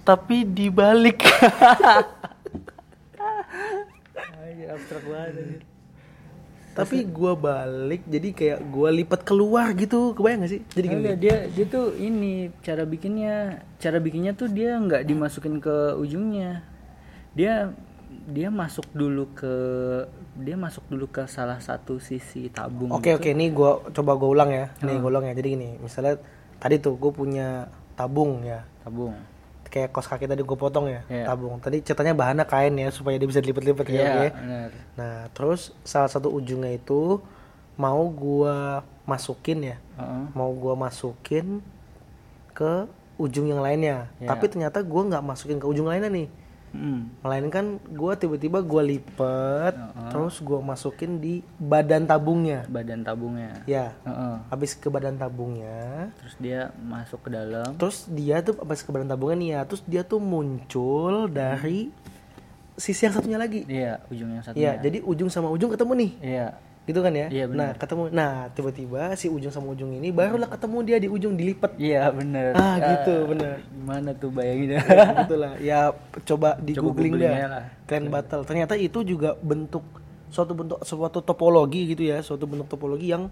[0.03, 1.21] tapi dibalik.
[4.71, 5.63] Abstrak banget
[6.71, 10.63] tapi gua balik, jadi kayak gua lipat keluar gitu, kebayang gak sih?
[10.71, 10.97] Jadi gini.
[11.03, 13.37] Enggak, dia dia tuh ini cara bikinnya
[13.77, 16.63] cara bikinnya tuh dia nggak dimasukin ke ujungnya
[17.35, 17.75] dia
[18.31, 19.55] dia masuk dulu ke
[20.37, 23.19] dia masuk dulu ke salah satu sisi tabung Oke gitu.
[23.19, 24.67] oke, ini gua coba gua ulang ya.
[24.81, 25.35] Nih gua ulang ya.
[25.35, 26.17] Jadi gini, misalnya
[26.57, 28.63] tadi tuh gue punya tabung ya.
[28.81, 29.13] tabung
[29.71, 31.31] Kayak kos kaki tadi gue potong ya, Iya.
[31.31, 31.63] tabung.
[31.63, 33.95] Tadi ceritanya bahannya kain ya supaya dia bisa dilipat-lipat ya.
[33.95, 34.29] iya oke?
[34.35, 37.23] benar Nah, terus salah satu ujungnya itu
[37.79, 39.77] mau gua masukin ya.
[39.95, 40.25] Heeh.
[40.35, 41.63] Mau gua masukin
[42.51, 44.11] ke ujung yang lainnya.
[44.19, 44.27] Iya.
[44.27, 46.27] Tapi ternyata gua nggak masukin ke ujung lainnya nih.
[46.71, 47.11] Mm.
[47.21, 50.09] Melainkan gua tiba-tiba gua lipet, Heeh.
[50.09, 52.63] terus gua masukin di badan tabungnya.
[52.67, 54.35] badan tabungnya Ya, Heeh.
[54.47, 59.09] habis ke badan tabungnya, terus dia masuk ke dalam terus dia tuh habis ke badan
[59.09, 61.91] tabungnya nih ya, terus dia tuh muncul dari
[62.75, 63.67] sisi yang satunya lagi.
[63.67, 66.13] iya ujung yang Iya, satunya jadi ujung sama ujung ketemu nih.
[66.23, 66.49] iya
[66.89, 67.29] Gitu kan ya?
[67.29, 68.09] Iya, nah, ketemu.
[68.11, 71.77] Nah, tiba-tiba si ujung sama ujung ini barulah ketemu dia di ujung dilipat.
[71.77, 73.63] iya bener Ah, gitu, bener.
[73.69, 74.83] gimana tuh bayangin ya,
[75.23, 75.53] gitulah.
[75.61, 75.81] Ya
[76.25, 77.65] coba di Coba googling aja lah.
[77.87, 78.43] Clan battle.
[78.49, 79.85] Ternyata itu juga bentuk
[80.31, 83.29] suatu bentuk suatu topologi gitu ya, suatu bentuk topologi yang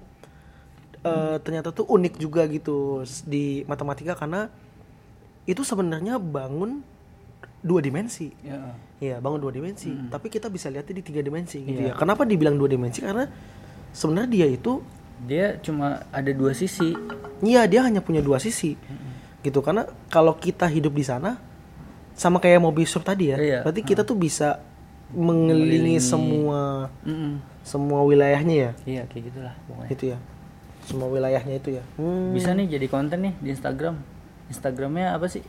[1.03, 4.51] eh, ternyata tuh unik juga gitu di matematika karena
[5.49, 6.85] itu sebenarnya bangun
[7.61, 8.31] dua dimensi.
[8.39, 8.75] Iya.
[8.99, 9.91] Iya, bangun dua dimensi.
[10.09, 11.93] Tapi kita bisa lihatnya di tiga dimensi gitu Iya.
[11.93, 11.95] ya.
[11.95, 12.99] Kenapa dibilang dua dimensi?
[12.99, 13.27] Karena
[13.91, 14.83] sebenarnya dia itu
[15.19, 16.95] dia cuma ada dua sisi
[17.41, 18.79] Iya dia hanya punya dua sisi
[19.41, 21.39] gitu karena kalau kita hidup di sana
[22.15, 23.59] sama kayak mobil sur tadi ya Iya.
[23.63, 24.63] berarti kita tuh bisa
[25.11, 27.43] mengelilingi semua Mm-mm.
[27.63, 30.19] semua wilayahnya ya iya kayak gitulah pokoknya gitu ya
[30.85, 33.95] semua wilayahnya itu ya Hmm, bisa nih jadi konten nih di Instagram
[34.47, 35.43] Instagramnya apa sih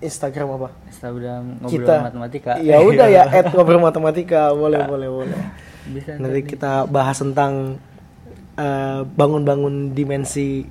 [0.00, 0.68] Instagram apa?
[0.88, 1.94] Instagram ngobrol kita.
[2.00, 2.52] matematika.
[2.60, 4.50] Ya udah ya add ngobrol matematika.
[4.56, 5.40] Boleh boleh boleh.
[5.92, 7.76] Bisa nanti kita bahas tentang
[8.56, 10.64] eh, bangun-bangun dimensi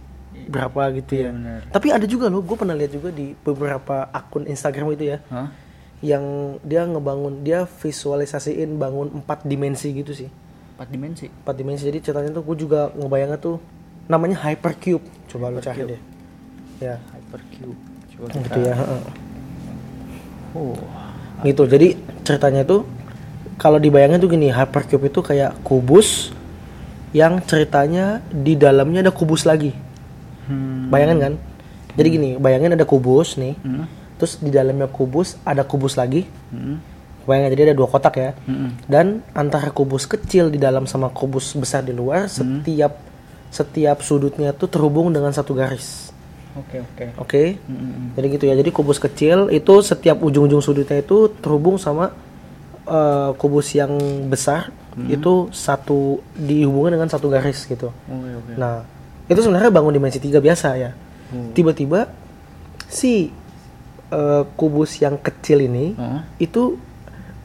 [0.49, 1.29] berapa gitu ya.
[1.29, 1.61] Benar.
[1.69, 5.53] tapi ada juga loh gue pernah lihat juga di beberapa akun Instagram itu ya Hah?
[6.01, 10.29] yang dia ngebangun dia visualisasiin bangun empat dimensi gitu sih.
[10.73, 11.25] Empat dimensi?
[11.29, 11.83] Empat dimensi.
[11.85, 13.61] Jadi ceritanya tuh gue juga ngebayangnya tuh
[14.09, 15.05] namanya hypercube.
[15.29, 16.01] Coba lu cari deh.
[16.81, 16.97] Ya.
[17.13, 17.88] Hypercube
[18.27, 19.01] coba gitu ya heeh.
[20.55, 20.75] oh
[21.47, 21.95] gitu jadi
[22.27, 22.83] ceritanya tuh
[23.55, 26.35] kalau dibayangin tuh gini hypercube itu kayak kubus
[27.15, 29.71] yang ceritanya di dalamnya ada kubus lagi
[30.51, 30.91] hmm.
[30.91, 31.33] bayangin kan
[31.95, 33.87] jadi gini bayangin ada kubus nih Hmm.
[34.19, 36.77] terus di dalamnya kubus ada kubus lagi Hmm.
[37.23, 38.75] bayangin jadi ada dua kotak ya Hmm.
[38.85, 42.99] dan antara kubus kecil di dalam sama kubus besar di luar setiap
[43.49, 46.08] setiap sudutnya tuh terhubung dengan satu garis
[46.59, 47.05] oke oke.
[47.17, 47.43] Oke?
[47.65, 48.13] Hmm.
[48.13, 48.55] jadi gitu ya.
[48.59, 52.11] Jadi kubus kecil itu setiap ujung-ujung sudutnya itu terhubung sama
[52.85, 53.95] eh, kubus yang
[54.27, 54.71] besar
[55.07, 57.87] itu satu dihubungkan dengan satu garis gitu.
[57.89, 58.51] Oke oke.
[58.59, 58.83] Nah
[59.31, 60.91] itu sebenarnya bangun dimensi tiga biasa ya.
[61.29, 61.53] Hmm.
[61.53, 62.09] tiba-tiba
[62.89, 63.29] si
[64.09, 66.21] eh, kubus yang kecil ini Heeh.
[66.49, 66.75] itu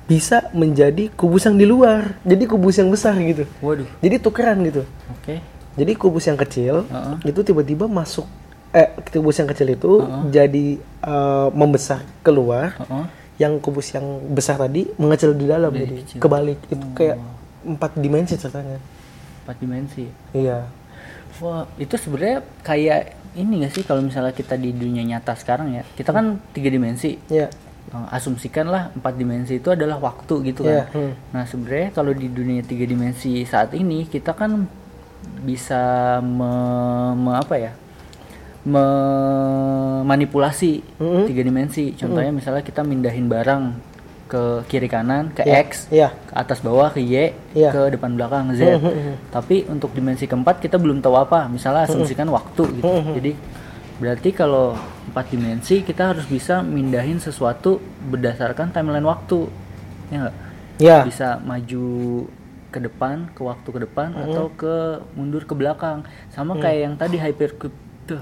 [0.05, 2.17] bisa menjadi kubus yang di luar.
[2.25, 3.45] Jadi kubus yang besar gitu.
[3.61, 3.89] Waduh.
[4.01, 4.83] Jadi tukeran gitu.
[5.13, 5.41] Oke.
[5.75, 7.15] Jadi kubus yang kecil Heeh.
[7.29, 8.25] itu tiba-tiba masuk
[8.75, 9.93] eh kubus yang kecil itu
[10.29, 13.05] jadi eh, membesar keluar Heeh.
[13.37, 16.19] yang kubus yang besar tadi mengecil di dalam Jadi jadi kecil.
[16.19, 17.17] kebalik itu kayak
[17.65, 18.79] empat dimensi ceritanya
[19.43, 20.67] empat dimensi iya
[21.35, 23.01] Wah, itu sebenarnya kayak
[23.35, 27.19] ini gak sih kalau misalnya kita di dunia nyata sekarang ya, kita kan tiga dimensi.
[27.27, 27.51] iya
[27.85, 30.87] Eh, asumsikanlah empat dimensi itu adalah waktu gitu kan.
[30.89, 31.13] hmm.
[31.31, 34.65] Nah sebenarnya kalau di dunia tiga dimensi saat ini kita kan
[35.41, 35.83] bisa
[36.19, 37.73] me- me- apa ya,
[38.65, 41.23] memanipulasi Mhm.
[41.27, 41.85] tiga dimensi.
[41.95, 43.63] Contohnya misalnya kita mindahin barang
[44.25, 47.71] ke kiri kanan, ke Iya, X, iya ke atas bawah, ke Y, Iya.
[47.71, 48.81] ke depan belakang Z.
[49.31, 51.47] Tapi untuk dimensi keempat kita belum tahu apa.
[51.47, 52.89] Misalnya asumsikan waktu gitu.
[53.15, 53.33] Jadi
[53.95, 54.75] berarti kalau
[55.07, 59.47] empat dimensi kita harus bisa mindahin sesuatu berdasarkan timeline waktu.
[60.09, 60.35] Ya nggak?
[60.75, 61.87] iya Bisa maju
[62.69, 64.75] ke depan, ke waktu ke depan atau ke
[65.15, 66.03] mundur ke belakang.
[66.35, 67.73] Sama kayak yang tadi hypercube
[68.05, 68.21] tuh.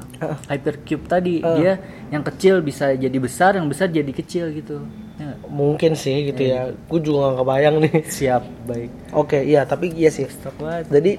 [0.51, 1.43] Hypercube tadi.
[1.43, 4.83] Dia yang kecil bisa jadi besar, yang besar jadi kecil gitu.
[5.19, 6.73] Ya mungkin sih gitu ya.
[6.73, 7.95] gue juga gak kebayang nih.
[8.07, 8.91] Siap, baik.
[9.13, 10.27] oke iya tapi iya sih.
[10.57, 10.89] Banget.
[10.89, 11.13] jadi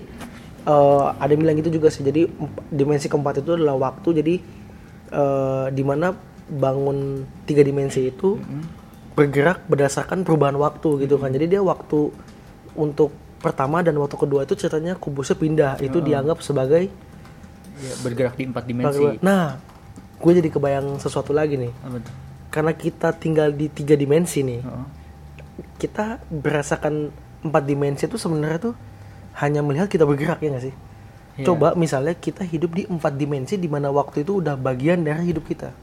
[0.66, 2.02] eh, ada yang bilang gitu juga sih.
[2.02, 2.28] Jadi
[2.74, 4.10] dimensi keempat itu adalah waktu.
[4.24, 4.36] Jadi
[5.14, 8.36] eh, di mana bangun tiga dimensi itu
[9.14, 11.30] bergerak berdasarkan perubahan waktu gitu kan.
[11.30, 12.10] Jadi dia waktu
[12.74, 15.74] untuk pertama dan waktu kedua itu ceritanya kubusnya pindah.
[15.84, 16.90] Itu dianggap sebagai
[17.74, 19.02] Ya, bergerak di empat dimensi.
[19.20, 19.58] nah
[20.22, 22.14] gue jadi kebayang sesuatu lagi nih Apa tuh?
[22.54, 24.62] karena kita tinggal di tiga dimensi nih
[25.78, 27.10] kita berasakan
[27.44, 28.76] empat dimensi itu sebenarnya tuh
[29.42, 30.76] hanya melihat kita bergerak ya nggak sih?
[31.34, 31.46] Iya.
[31.50, 35.50] Coba misalnya kita hidup di empat dimensi di mana waktu itu udah bagian dari hidup
[35.50, 35.74] kita.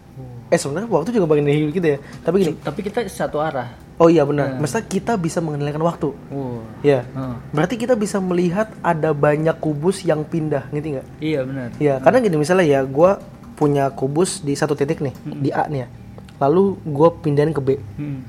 [0.46, 1.98] Eh sebenarnya waktu juga bagian dari hidup kita ya.
[2.22, 3.74] Tapi gini, Tapi kita satu arah.
[4.00, 4.56] Oh iya benar.
[4.56, 6.16] Maksudnya kita bisa mengendalikan waktu.
[6.32, 6.64] Wow.
[6.80, 7.04] Ya.
[7.04, 7.34] Heeh.
[7.52, 11.06] Berarti kita bisa melihat ada banyak kubus yang pindah, ngerti nggak?
[11.20, 11.68] Iya benar.
[11.76, 13.20] Ya, karena gini misalnya ya, gua
[13.60, 15.88] punya kubus di satu titik nih, di A nih ya.
[16.40, 17.76] Lalu gua pindahin ke B.
[18.00, 18.24] Hmm.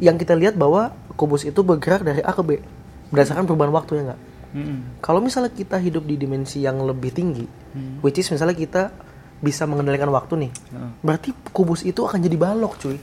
[0.00, 2.56] Yang kita lihat bahwa kubus itu bergerak dari A ke B
[3.12, 4.20] berdasarkan perubahan waktu ya nggak?
[4.52, 4.78] Mm-mm.
[5.04, 8.00] Kalau misalnya kita hidup di dimensi yang lebih tinggi, Hmm.
[8.00, 8.92] which is misalnya kita
[9.40, 10.90] bisa mengendalikan waktu nih, Heeh.
[11.00, 12.96] berarti kubus itu akan jadi balok cuy.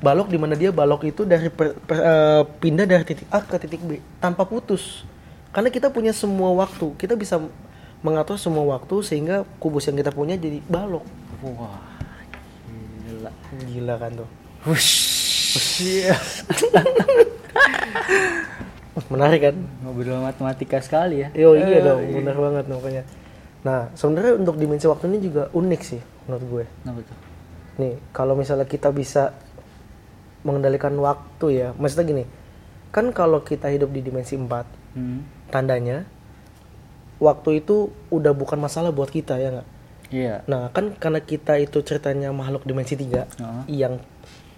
[0.00, 3.56] Balok di mana dia balok itu dari per- per- eh, pindah dari titik A ke
[3.56, 5.04] titik B tanpa putus.
[5.50, 7.36] Karena kita punya semua waktu, kita bisa
[8.00, 11.04] mengatur semua waktu sehingga kubus yang kita punya jadi balok.
[11.44, 11.76] Wah.
[13.04, 13.30] Gila.
[13.68, 14.28] Gila kan tuh.
[14.64, 15.08] Wush.
[15.80, 16.14] Iya.
[19.10, 19.56] Menarik kan?
[19.82, 21.28] Ngobrol matematika sekali ya.
[21.34, 23.02] Yo iya Eh, dong, benar banget makanya.
[23.60, 26.64] Nah, sebenarnya untuk dimensi waktu ini juga unik sih menurut gue.
[26.80, 27.18] Kenapa tuh?
[27.80, 29.36] Nih, kalau misalnya kita bisa
[30.40, 32.24] mengendalikan waktu ya, maksudnya gini,
[32.90, 35.22] kan kalau kita hidup di dimensi 4, Hmm.
[35.48, 36.02] tandanya
[37.20, 39.68] waktu itu udah bukan masalah buat kita ya nggak?
[40.10, 40.34] Iya.
[40.50, 43.62] Nah, kan karena kita itu ceritanya makhluk dimensi 3 Heeh.
[43.70, 44.02] yang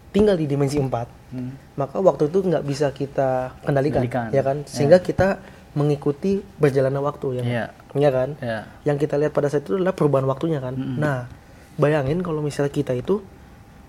[0.08, 1.56] tinggal di dimensi 4, Hmm.
[1.76, 4.28] maka waktu itu nggak bisa kita kendalikan, Kendalikan.
[4.32, 4.56] ya kan?
[4.64, 5.40] Sehingga kita
[5.72, 7.44] mengikuti berjalannya waktu ya.
[7.44, 7.64] Iya.
[7.92, 8.28] Ya kan?
[8.40, 8.60] Iya.
[8.84, 10.72] Yang kita lihat pada saat itu adalah perubahan waktunya kan.
[10.76, 11.28] Nah,
[11.76, 13.20] bayangin kalau misalnya kita itu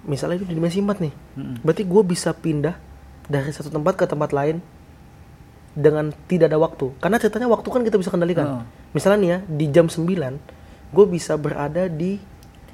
[0.04, 1.14] misalnya itu di dimensi 4 nih.
[1.34, 1.56] Mm-mm.
[1.62, 2.76] Berarti gue bisa pindah
[3.24, 4.60] dari satu tempat ke tempat lain
[5.74, 6.94] dengan tidak ada waktu.
[6.98, 8.46] Karena ceritanya waktu kan kita bisa kendalikan.
[8.46, 8.64] Heeh.
[8.92, 10.38] Misalnya nih ya, di jam 9
[10.94, 12.22] gue bisa berada di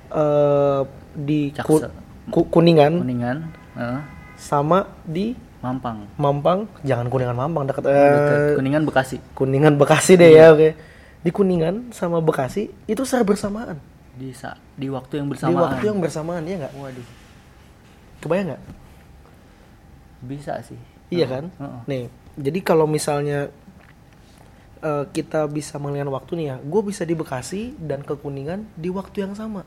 [0.10, 1.86] eh di ku-
[2.28, 3.38] ku- Kuningan Kuningan.
[3.74, 4.02] Heeh.
[4.36, 6.08] sama di Mampang.
[6.15, 9.18] Mampang, jangan Kuningan Mampang dekat eh, Dekat Kuningan Bekasi.
[9.34, 10.72] Kuningan Bekasi deh ya, oke.
[11.20, 13.76] Di Kuningan sama Bekasi itu secara bersamaan.
[14.15, 15.60] Di sa di waktu yang Di bersamaan.
[15.62, 16.74] waktu yang bersamaan ya nggak?
[16.74, 17.08] Waduh.
[18.20, 18.64] Kebayang nggak?
[20.28, 20.80] Bisa sih.
[21.10, 21.46] Iya kan?
[21.56, 21.82] Heeh.
[21.88, 22.04] Nih,
[22.38, 23.50] jadi kalau misalnya
[24.84, 28.92] eh, kita bisa mengenai waktu nih ya, gue bisa di Bekasi dan ke Kuningan di
[28.92, 29.64] waktu yang sama.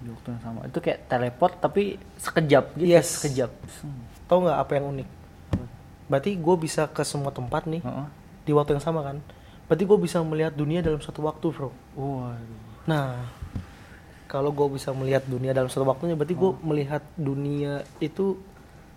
[0.00, 0.60] Di waktu yang sama.
[0.66, 2.88] Itu kayak teleport tapi sekejap gitu.
[2.88, 3.22] Yes.
[3.22, 3.52] Sekejap.
[3.84, 4.02] Hmm.
[4.26, 5.08] Tahu nggak apa yang unik?
[6.04, 8.06] Berarti gue bisa ke semua tempat nih Heeh.
[8.44, 9.20] di waktu yang sama kan?
[9.64, 11.72] Berarti gue bisa melihat dunia dalam satu waktu, bro.
[11.96, 12.84] Waduh.
[12.84, 13.24] Nah,
[14.34, 18.34] kalau gue bisa melihat dunia dalam satu waktunya, berarti gue melihat dunia itu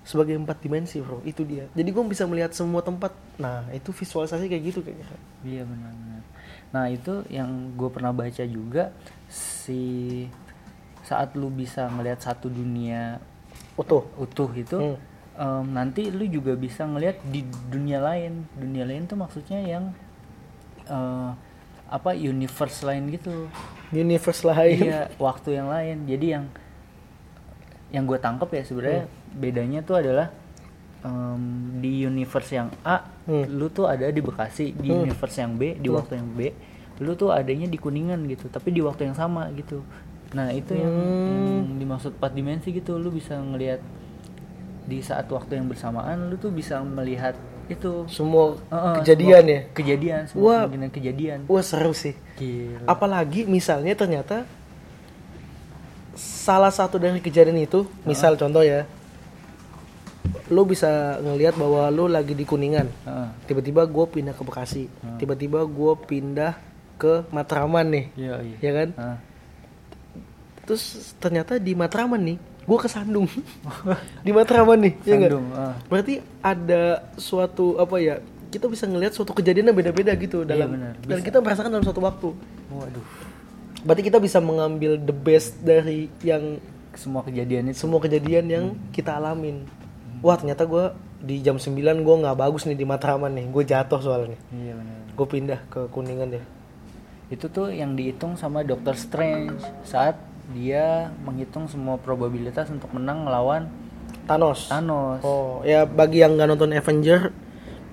[0.02, 1.22] sebagai empat dimensi, bro.
[1.22, 1.70] Itu dia.
[1.78, 3.14] Jadi gue bisa melihat semua tempat.
[3.38, 5.06] Nah, itu visualisasi kayak gitu kayaknya.
[5.46, 6.22] Iya benar-benar.
[6.68, 8.92] Nah itu yang gue pernah baca juga
[9.30, 10.26] si
[11.06, 13.22] saat lu bisa ngelihat satu dunia
[13.80, 14.04] Utuh.
[14.20, 14.98] utuh itu Hmm.
[15.38, 18.44] em, nanti lu juga bisa ngelihat di dunia lain.
[18.58, 19.94] Dunia lain tuh maksudnya yang
[20.90, 21.32] eh,
[21.88, 23.48] apa universe lain gitu.
[23.90, 24.80] Universe lain.
[24.84, 25.98] Iya waktu yang lain.
[26.06, 26.46] Jadi yang
[27.88, 29.12] yang gue tangkep ya sebenarnya Hmm.
[29.34, 30.28] bedanya tuh adalah
[31.00, 31.42] em,
[31.80, 33.48] di universe yang A Hmm.
[33.48, 36.52] lu tuh ada di Bekasi di universe yang B di waktu yang B
[37.00, 39.86] lu tuh adanya di kuningan gitu tapi di waktu yang sama gitu
[40.34, 41.64] nah itu yang, Hmm.
[41.64, 43.80] yang dimaksud empat dimensi gitu lu bisa ngelihat
[44.84, 49.62] di saat waktu yang bersamaan lu tuh bisa melihat itu Semua Heeh, kejadian semua ya.
[49.72, 50.30] kejadian Wah.
[50.30, 52.16] semua kemungkinan kejadian Wah seru sih.
[52.36, 52.86] Gila.
[52.86, 54.48] Apalagi misalnya ternyata
[56.18, 58.90] salah satu dari kejadian itu, misal contoh ya,
[60.48, 63.28] lu bisa ngelihat bahwa lu lagi di Kuningan, Heeh.
[63.46, 64.84] tiba-tiba gue pindah ke Bekasi,
[65.18, 66.58] tiba-tiba gue pindah
[66.98, 68.58] ke Matraman nih, Iya, iya.
[68.58, 68.90] ya kan?
[68.96, 69.18] Heeh.
[70.66, 70.84] Terus
[71.22, 73.32] ternyata di Matraman nih, gue kesandung
[74.28, 75.16] di Matraman nih, ya?
[75.16, 75.74] Sandung, heeh.
[75.88, 76.84] Berarti ada
[77.16, 78.20] suatu apa ya?
[78.48, 82.04] Kita bisa ngelihat suatu kejadian yang beda-beda gitu dalam benar, dan kita merasakan dalam suatu
[82.04, 82.30] waktu.
[82.72, 83.06] Waduh.
[83.88, 86.60] Berarti kita bisa mengambil the best dari yang
[86.92, 87.78] Semua kejadian itu.
[87.86, 89.64] semua kejadian yang kita alamin.
[90.20, 94.02] Wah ternyata gue di jam 9 gue nggak bagus nih di Matraman nih, gue jatuh
[94.02, 94.40] soalnya.
[94.50, 94.98] Iya benar.
[95.14, 96.44] Gue pindah ke Kuningan deh.
[97.30, 100.18] Itu tuh yang dihitung sama Doctor Strange saat
[100.52, 103.68] dia menghitung semua probabilitas untuk menang melawan
[104.28, 104.68] Thanos.
[104.68, 105.24] Thanos.
[105.24, 107.32] Oh ya bagi yang nggak nonton Avenger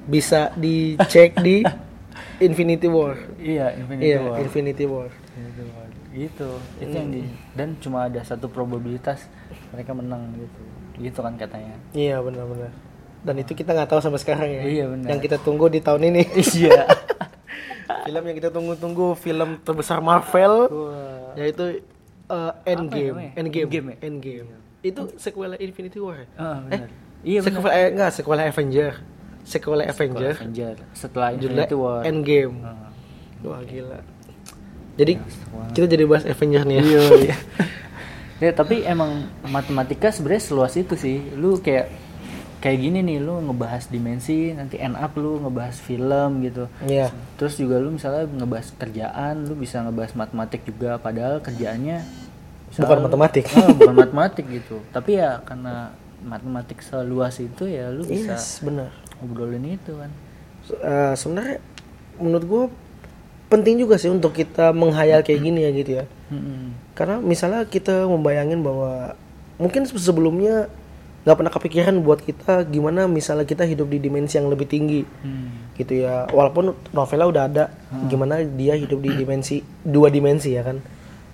[0.07, 1.63] bisa dicek di
[2.47, 3.15] Infinity War.
[3.39, 4.37] Iya, Infinity Iya War.
[4.43, 5.11] Infinity War.
[5.11, 5.89] Infinity War.
[6.15, 6.51] Gitu.
[6.83, 7.23] Itu yang di
[7.55, 9.27] dan cuma ada satu probabilitas
[9.71, 10.63] mereka menang gitu.
[10.99, 11.75] Gitu kan katanya.
[11.95, 12.71] Iya benar-benar.
[13.25, 14.63] Dan itu kita nggak tahu sampai sekarang ya.
[14.69, 15.09] Iya, benar.
[15.17, 16.23] Yang kita tunggu di tahun ini.
[16.61, 16.85] Iya.
[18.05, 21.33] film yang kita tunggu-tunggu film terbesar Marvel Wah.
[21.41, 21.81] yaitu
[22.31, 23.33] uh, Endgame.
[23.37, 23.69] Endgame.
[23.69, 23.97] Endgame ya?
[24.05, 24.49] Endgame.
[24.85, 26.25] Itu sequel Infinity War.
[26.25, 26.27] ya?
[26.37, 26.89] Ah, benar.
[27.25, 27.57] Iya benar.
[27.57, 28.93] sequel eh, enggak, sequel Avenger.
[29.45, 30.35] Sequel Avenger.
[30.37, 32.01] Avenger setelah Infinity War.
[32.05, 32.57] Endgame.
[32.61, 32.89] Ah.
[33.45, 34.01] Wah gila.
[34.95, 35.13] Jadi
[35.51, 35.69] wah.
[35.73, 36.83] kita jadi bahas Avenger nih ya.
[36.85, 37.37] Iya, iya.
[38.45, 41.33] ya, tapi emang matematika sebenarnya seluas itu sih.
[41.35, 42.04] Lu kayak
[42.65, 47.13] kayak gini nih lu ngebahas dimensi nanti end up lu ngebahas film gitu Iya.
[47.37, 52.01] terus juga lu misalnya ngebahas kerjaan lu bisa ngebahas matematik juga padahal kerjaannya
[52.75, 53.47] Bukan matematik.
[53.55, 58.91] Ah, bukan matematik gitu tapi ya karena matematik seluas itu ya lu bisa Yes, benar.
[59.21, 60.11] ngobrolin itu kan
[60.75, 61.61] eh, sebenarnya
[62.17, 62.65] menurut gue
[63.47, 66.05] penting juga sih untuk kita menghayal kayak gini ya gitu ya.
[66.93, 69.15] Karena misalnya kita membayangin bahwa
[69.55, 70.67] mungkin se- sebelumnya
[71.25, 75.73] nggak pernah kepikiran buat kita gimana misalnya kita hidup di dimensi yang lebih tinggi Hmm.
[75.75, 76.29] gitu ya.
[76.29, 77.65] Walaupun novelnya udah ada
[78.05, 80.85] gimana dia hidup di dimensi dua dimensi ya kan.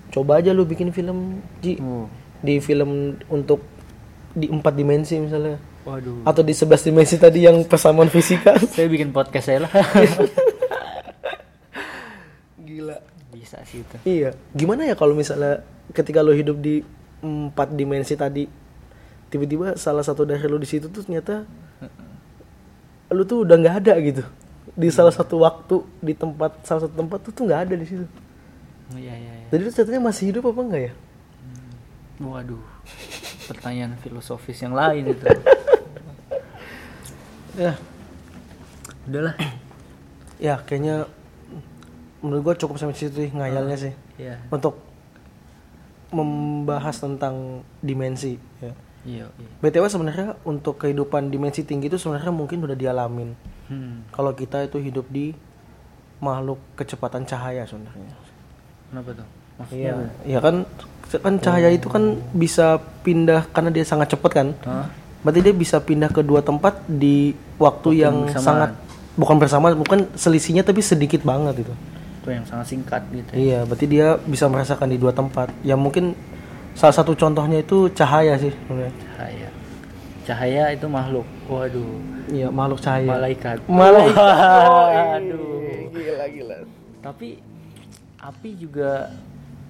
[0.09, 2.07] Coba aja lu bikin film Ji Oh.
[2.39, 3.61] di film untuk
[4.31, 8.55] di empat dimensi misalnya waduh atau di 11 dimensi tadi yang persamaan fisika.
[8.71, 9.71] saya bikin podcast saya lah
[12.61, 12.97] Gila.
[13.29, 16.79] bisa sih itu Iya, gimana ya kalau misalnya ketika lo hidup di
[17.19, 18.45] empat dimensi tadi,
[19.31, 21.47] tiba-tiba salah satu dari lo di situ tuh ternyata
[23.11, 24.23] lo tuh udah nggak ada gitu
[24.75, 28.05] di salah satu waktu di tempat salah satu tempat tuh tuh nggak ada di situ.
[28.91, 29.47] Oh, iya iya iya.
[29.51, 30.93] Jadi lo ternyata masih hidup apa enggak ya?
[32.21, 32.61] waduh
[33.49, 35.25] pertanyaan filosofis yang lain itu
[37.51, 37.75] Ya,
[39.03, 39.35] udahlah
[40.39, 41.03] ya kayaknya
[42.23, 44.79] menurut gua cukup sampai situ sih ngayalnya sih ya untuk
[46.15, 48.39] membahas tentang dimensi.
[48.63, 48.71] Ya.
[49.05, 53.33] Iya iya BTW sebenarnya untuk kehidupan dimensi tinggi itu sebenarnya mungkin udah dialamin.
[53.69, 54.13] hmm.
[54.13, 55.33] kalau kita itu hidup di
[56.21, 58.13] makhluk kecepatan cahaya sebenarnya.
[58.93, 59.29] kenapa tuh
[59.69, 60.65] Iya, iya kan
[61.11, 64.47] kan cahaya itu kan bisa pindah karena dia sangat cepat kan.
[64.63, 64.87] Hah?
[65.21, 68.41] Berarti dia bisa pindah ke dua tempat di waktu yang bersamaan.
[68.41, 68.71] sangat
[69.19, 71.73] bukan bersama, bukan selisihnya tapi sedikit banget itu.
[72.21, 73.37] itu yang sangat singkat gitu ya.
[73.37, 75.49] Iya, berarti dia bisa merasakan di dua tempat.
[75.65, 76.13] Ya mungkin
[76.73, 78.93] salah satu contohnya itu cahaya sih sebenarnya.
[79.09, 79.49] cahaya
[80.21, 81.91] cahaya itu makhluk waduh
[82.27, 83.09] Iya, makhluk cahaya.
[83.09, 85.17] malaikat Malaikat.
[85.19, 86.57] aduh Gila gila.
[87.01, 87.27] tapi
[88.17, 89.11] api juga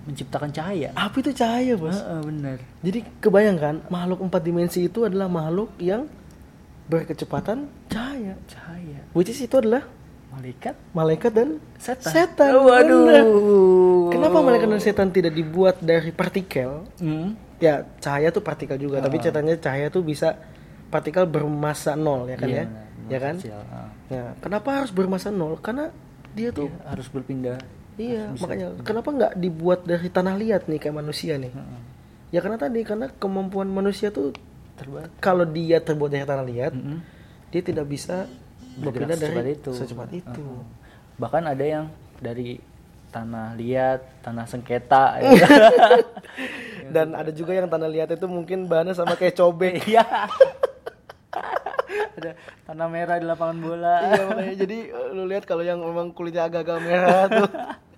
[0.02, 1.94] menciptakan cahaya Apa itu cahaya, Bos?
[1.94, 6.06] Heeh, bener Jadi kebayangkan makhluk empat dimensi itu adalah makhluk yang
[6.86, 8.34] berkecepatan cahaya.
[8.46, 9.86] cahaya Which is itu adalah
[10.32, 12.52] malaikat malaikat dan setan setan.
[12.64, 13.26] waduh bener.
[14.12, 16.88] Kenapa malaikat dan setan tidak dibuat dari partikel?
[17.00, 17.36] Hmm.
[17.62, 20.34] Ya cahaya tuh partikel juga, tapi catatannya cahaya tuh bisa
[20.90, 22.66] partikel bermassa nol ya kan Iya, ya?
[23.12, 23.36] Ya kan?
[23.38, 23.90] Kecil, ah.
[24.12, 25.56] Ya, kenapa harus bermassa nol?
[25.62, 25.94] Karena
[26.34, 27.60] dia tuh Dia harus berpindah
[28.00, 31.54] iya, makanya kenapa nggak dibuat dari tanah liat nih kayak manusia nih?
[32.34, 34.34] Ya karena tadi karena kemampuan manusia tuh
[34.80, 36.98] terbatas kalau dia terbuat dari tanah liat, Mm-mm.
[37.54, 38.26] dia tidak bisa
[38.80, 39.72] secepat dari itu.
[39.76, 40.46] secepat itu.
[41.20, 41.86] bahkan ada yang
[42.22, 42.58] dari
[43.12, 45.30] tanah liat tanah sengketa ya.
[46.92, 49.84] Dan ada juga yang tanah liat itu mungkin bahannya sama kayak cobek.
[49.92, 50.04] Iya.
[52.12, 52.32] ada
[52.68, 54.78] tanah merah di lapangan bola iya makanya jadi
[55.16, 57.48] lu lihat kalau yang memang kulitnya agak-agak merah tuh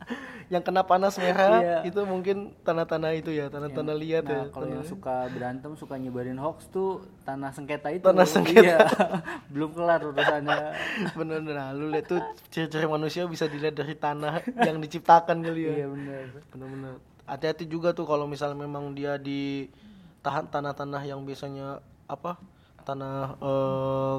[0.51, 1.79] yang kena panas merah Iya.
[1.87, 6.39] itu mungkin tanah-tanah itu ya tanah-tanah liat ya Nah, kalau yang suka berantem, suka nyebarin
[6.39, 8.03] hoax tuh tanah sengketa itu.
[8.03, 8.63] Tanah sengketa.
[8.63, 8.77] Iya.
[9.53, 10.57] Belum kelar urusannya.
[11.17, 12.19] bener-bener nah, lu lihat tuh
[12.49, 16.23] ciri-ciri manusia bisa dilihat dari tanah yang diciptakan kali ya iya benar.
[16.51, 19.71] bener-bener hati-hati juga tuh kalau misalnya memang dia di
[20.19, 22.35] tahan tanah-tanah yang biasanya apa
[22.83, 24.17] tanah eh,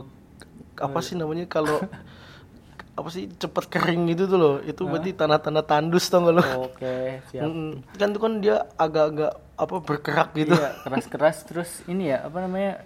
[0.81, 1.79] apa sih namanya kalau
[2.95, 7.21] apa sih cepet kering gitu tuh loh itu berarti tanah-tanah tandus tau gak lo Oke,
[7.27, 7.43] siap.
[7.43, 7.83] Mm-mm.
[7.93, 12.81] kan itu kan dia agak-agak apa bergerak gitu Iya, keras-keras terus ini ya, apa namanya?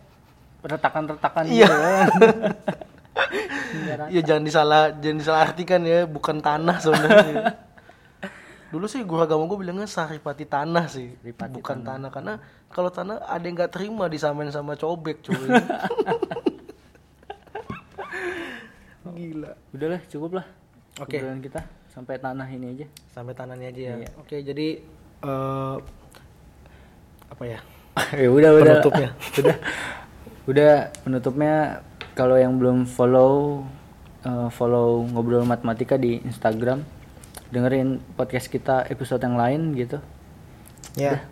[0.58, 1.64] retakan-retakan Iya.
[1.64, 2.08] gitu kan.
[4.08, 7.34] Iya jangan disalah jangan disalah artikan ya bukan tanah sebenarnya
[8.68, 12.08] dulu sih guru agama gue bilangnya saripati tanah sih Saripati bukan tanah.
[12.08, 12.32] karena
[12.68, 15.36] kalau tanah ada yang nggak terima disamain sama cobek cuy
[19.38, 20.46] gila Udahlah, cukup lah.
[20.98, 21.16] Oke.
[21.16, 22.86] Obrolan kita sampai tanah ini aja.
[23.08, 24.08] sampai tanahnya aja ya Iya.
[24.16, 24.66] oke jadi
[25.20, 25.76] eh
[27.28, 27.58] apa ya
[28.22, 28.62] ya udah udah.
[28.76, 29.08] Penutupnya.
[29.40, 29.56] udah.
[30.46, 30.72] Udah
[31.02, 31.54] penutupnya
[32.12, 33.62] kalau yang belum follow
[34.20, 36.82] eh, follow ngobrol matematika di Instagram,
[37.48, 39.98] dengerin podcast kita episode yang lain gitu.
[40.94, 41.22] ya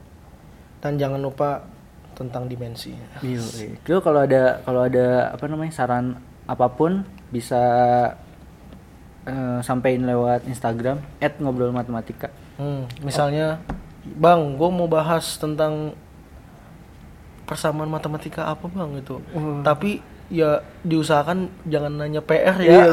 [0.79, 1.65] dan jangan lupa
[2.13, 3.43] tentang dimensi Iya.
[3.75, 7.63] Itu kalau ada kalau ada apa namanya saran apa pun bisa
[9.27, 12.31] eh, sampaikan lewat Instagram @ngobrolmatematika.
[12.57, 13.61] Hmm, misalnya,
[14.05, 15.93] bang, gue mau bahas tentang
[17.47, 19.23] persamaan matematika apa bang itu.
[19.63, 22.91] Tapi ya diusahakan jangan nanya PR ya.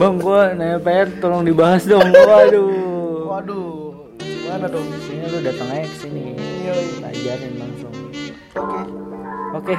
[0.00, 2.08] Bang, gua nanya PR tolong dibahas dong.
[2.08, 3.28] Waduh.
[3.36, 4.88] Waduh, gimana dong?
[5.04, 6.32] Sini lu datang aja ke sini.
[6.34, 7.06] Iya, iya.
[7.12, 7.94] Ajarin langsung.
[8.56, 8.80] Oke.
[9.56, 9.74] Oke,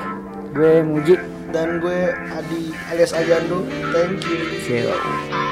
[0.54, 1.37] gue Muji.
[1.52, 3.64] Dan gue Adi alias Agando
[3.96, 5.47] thank you Siap.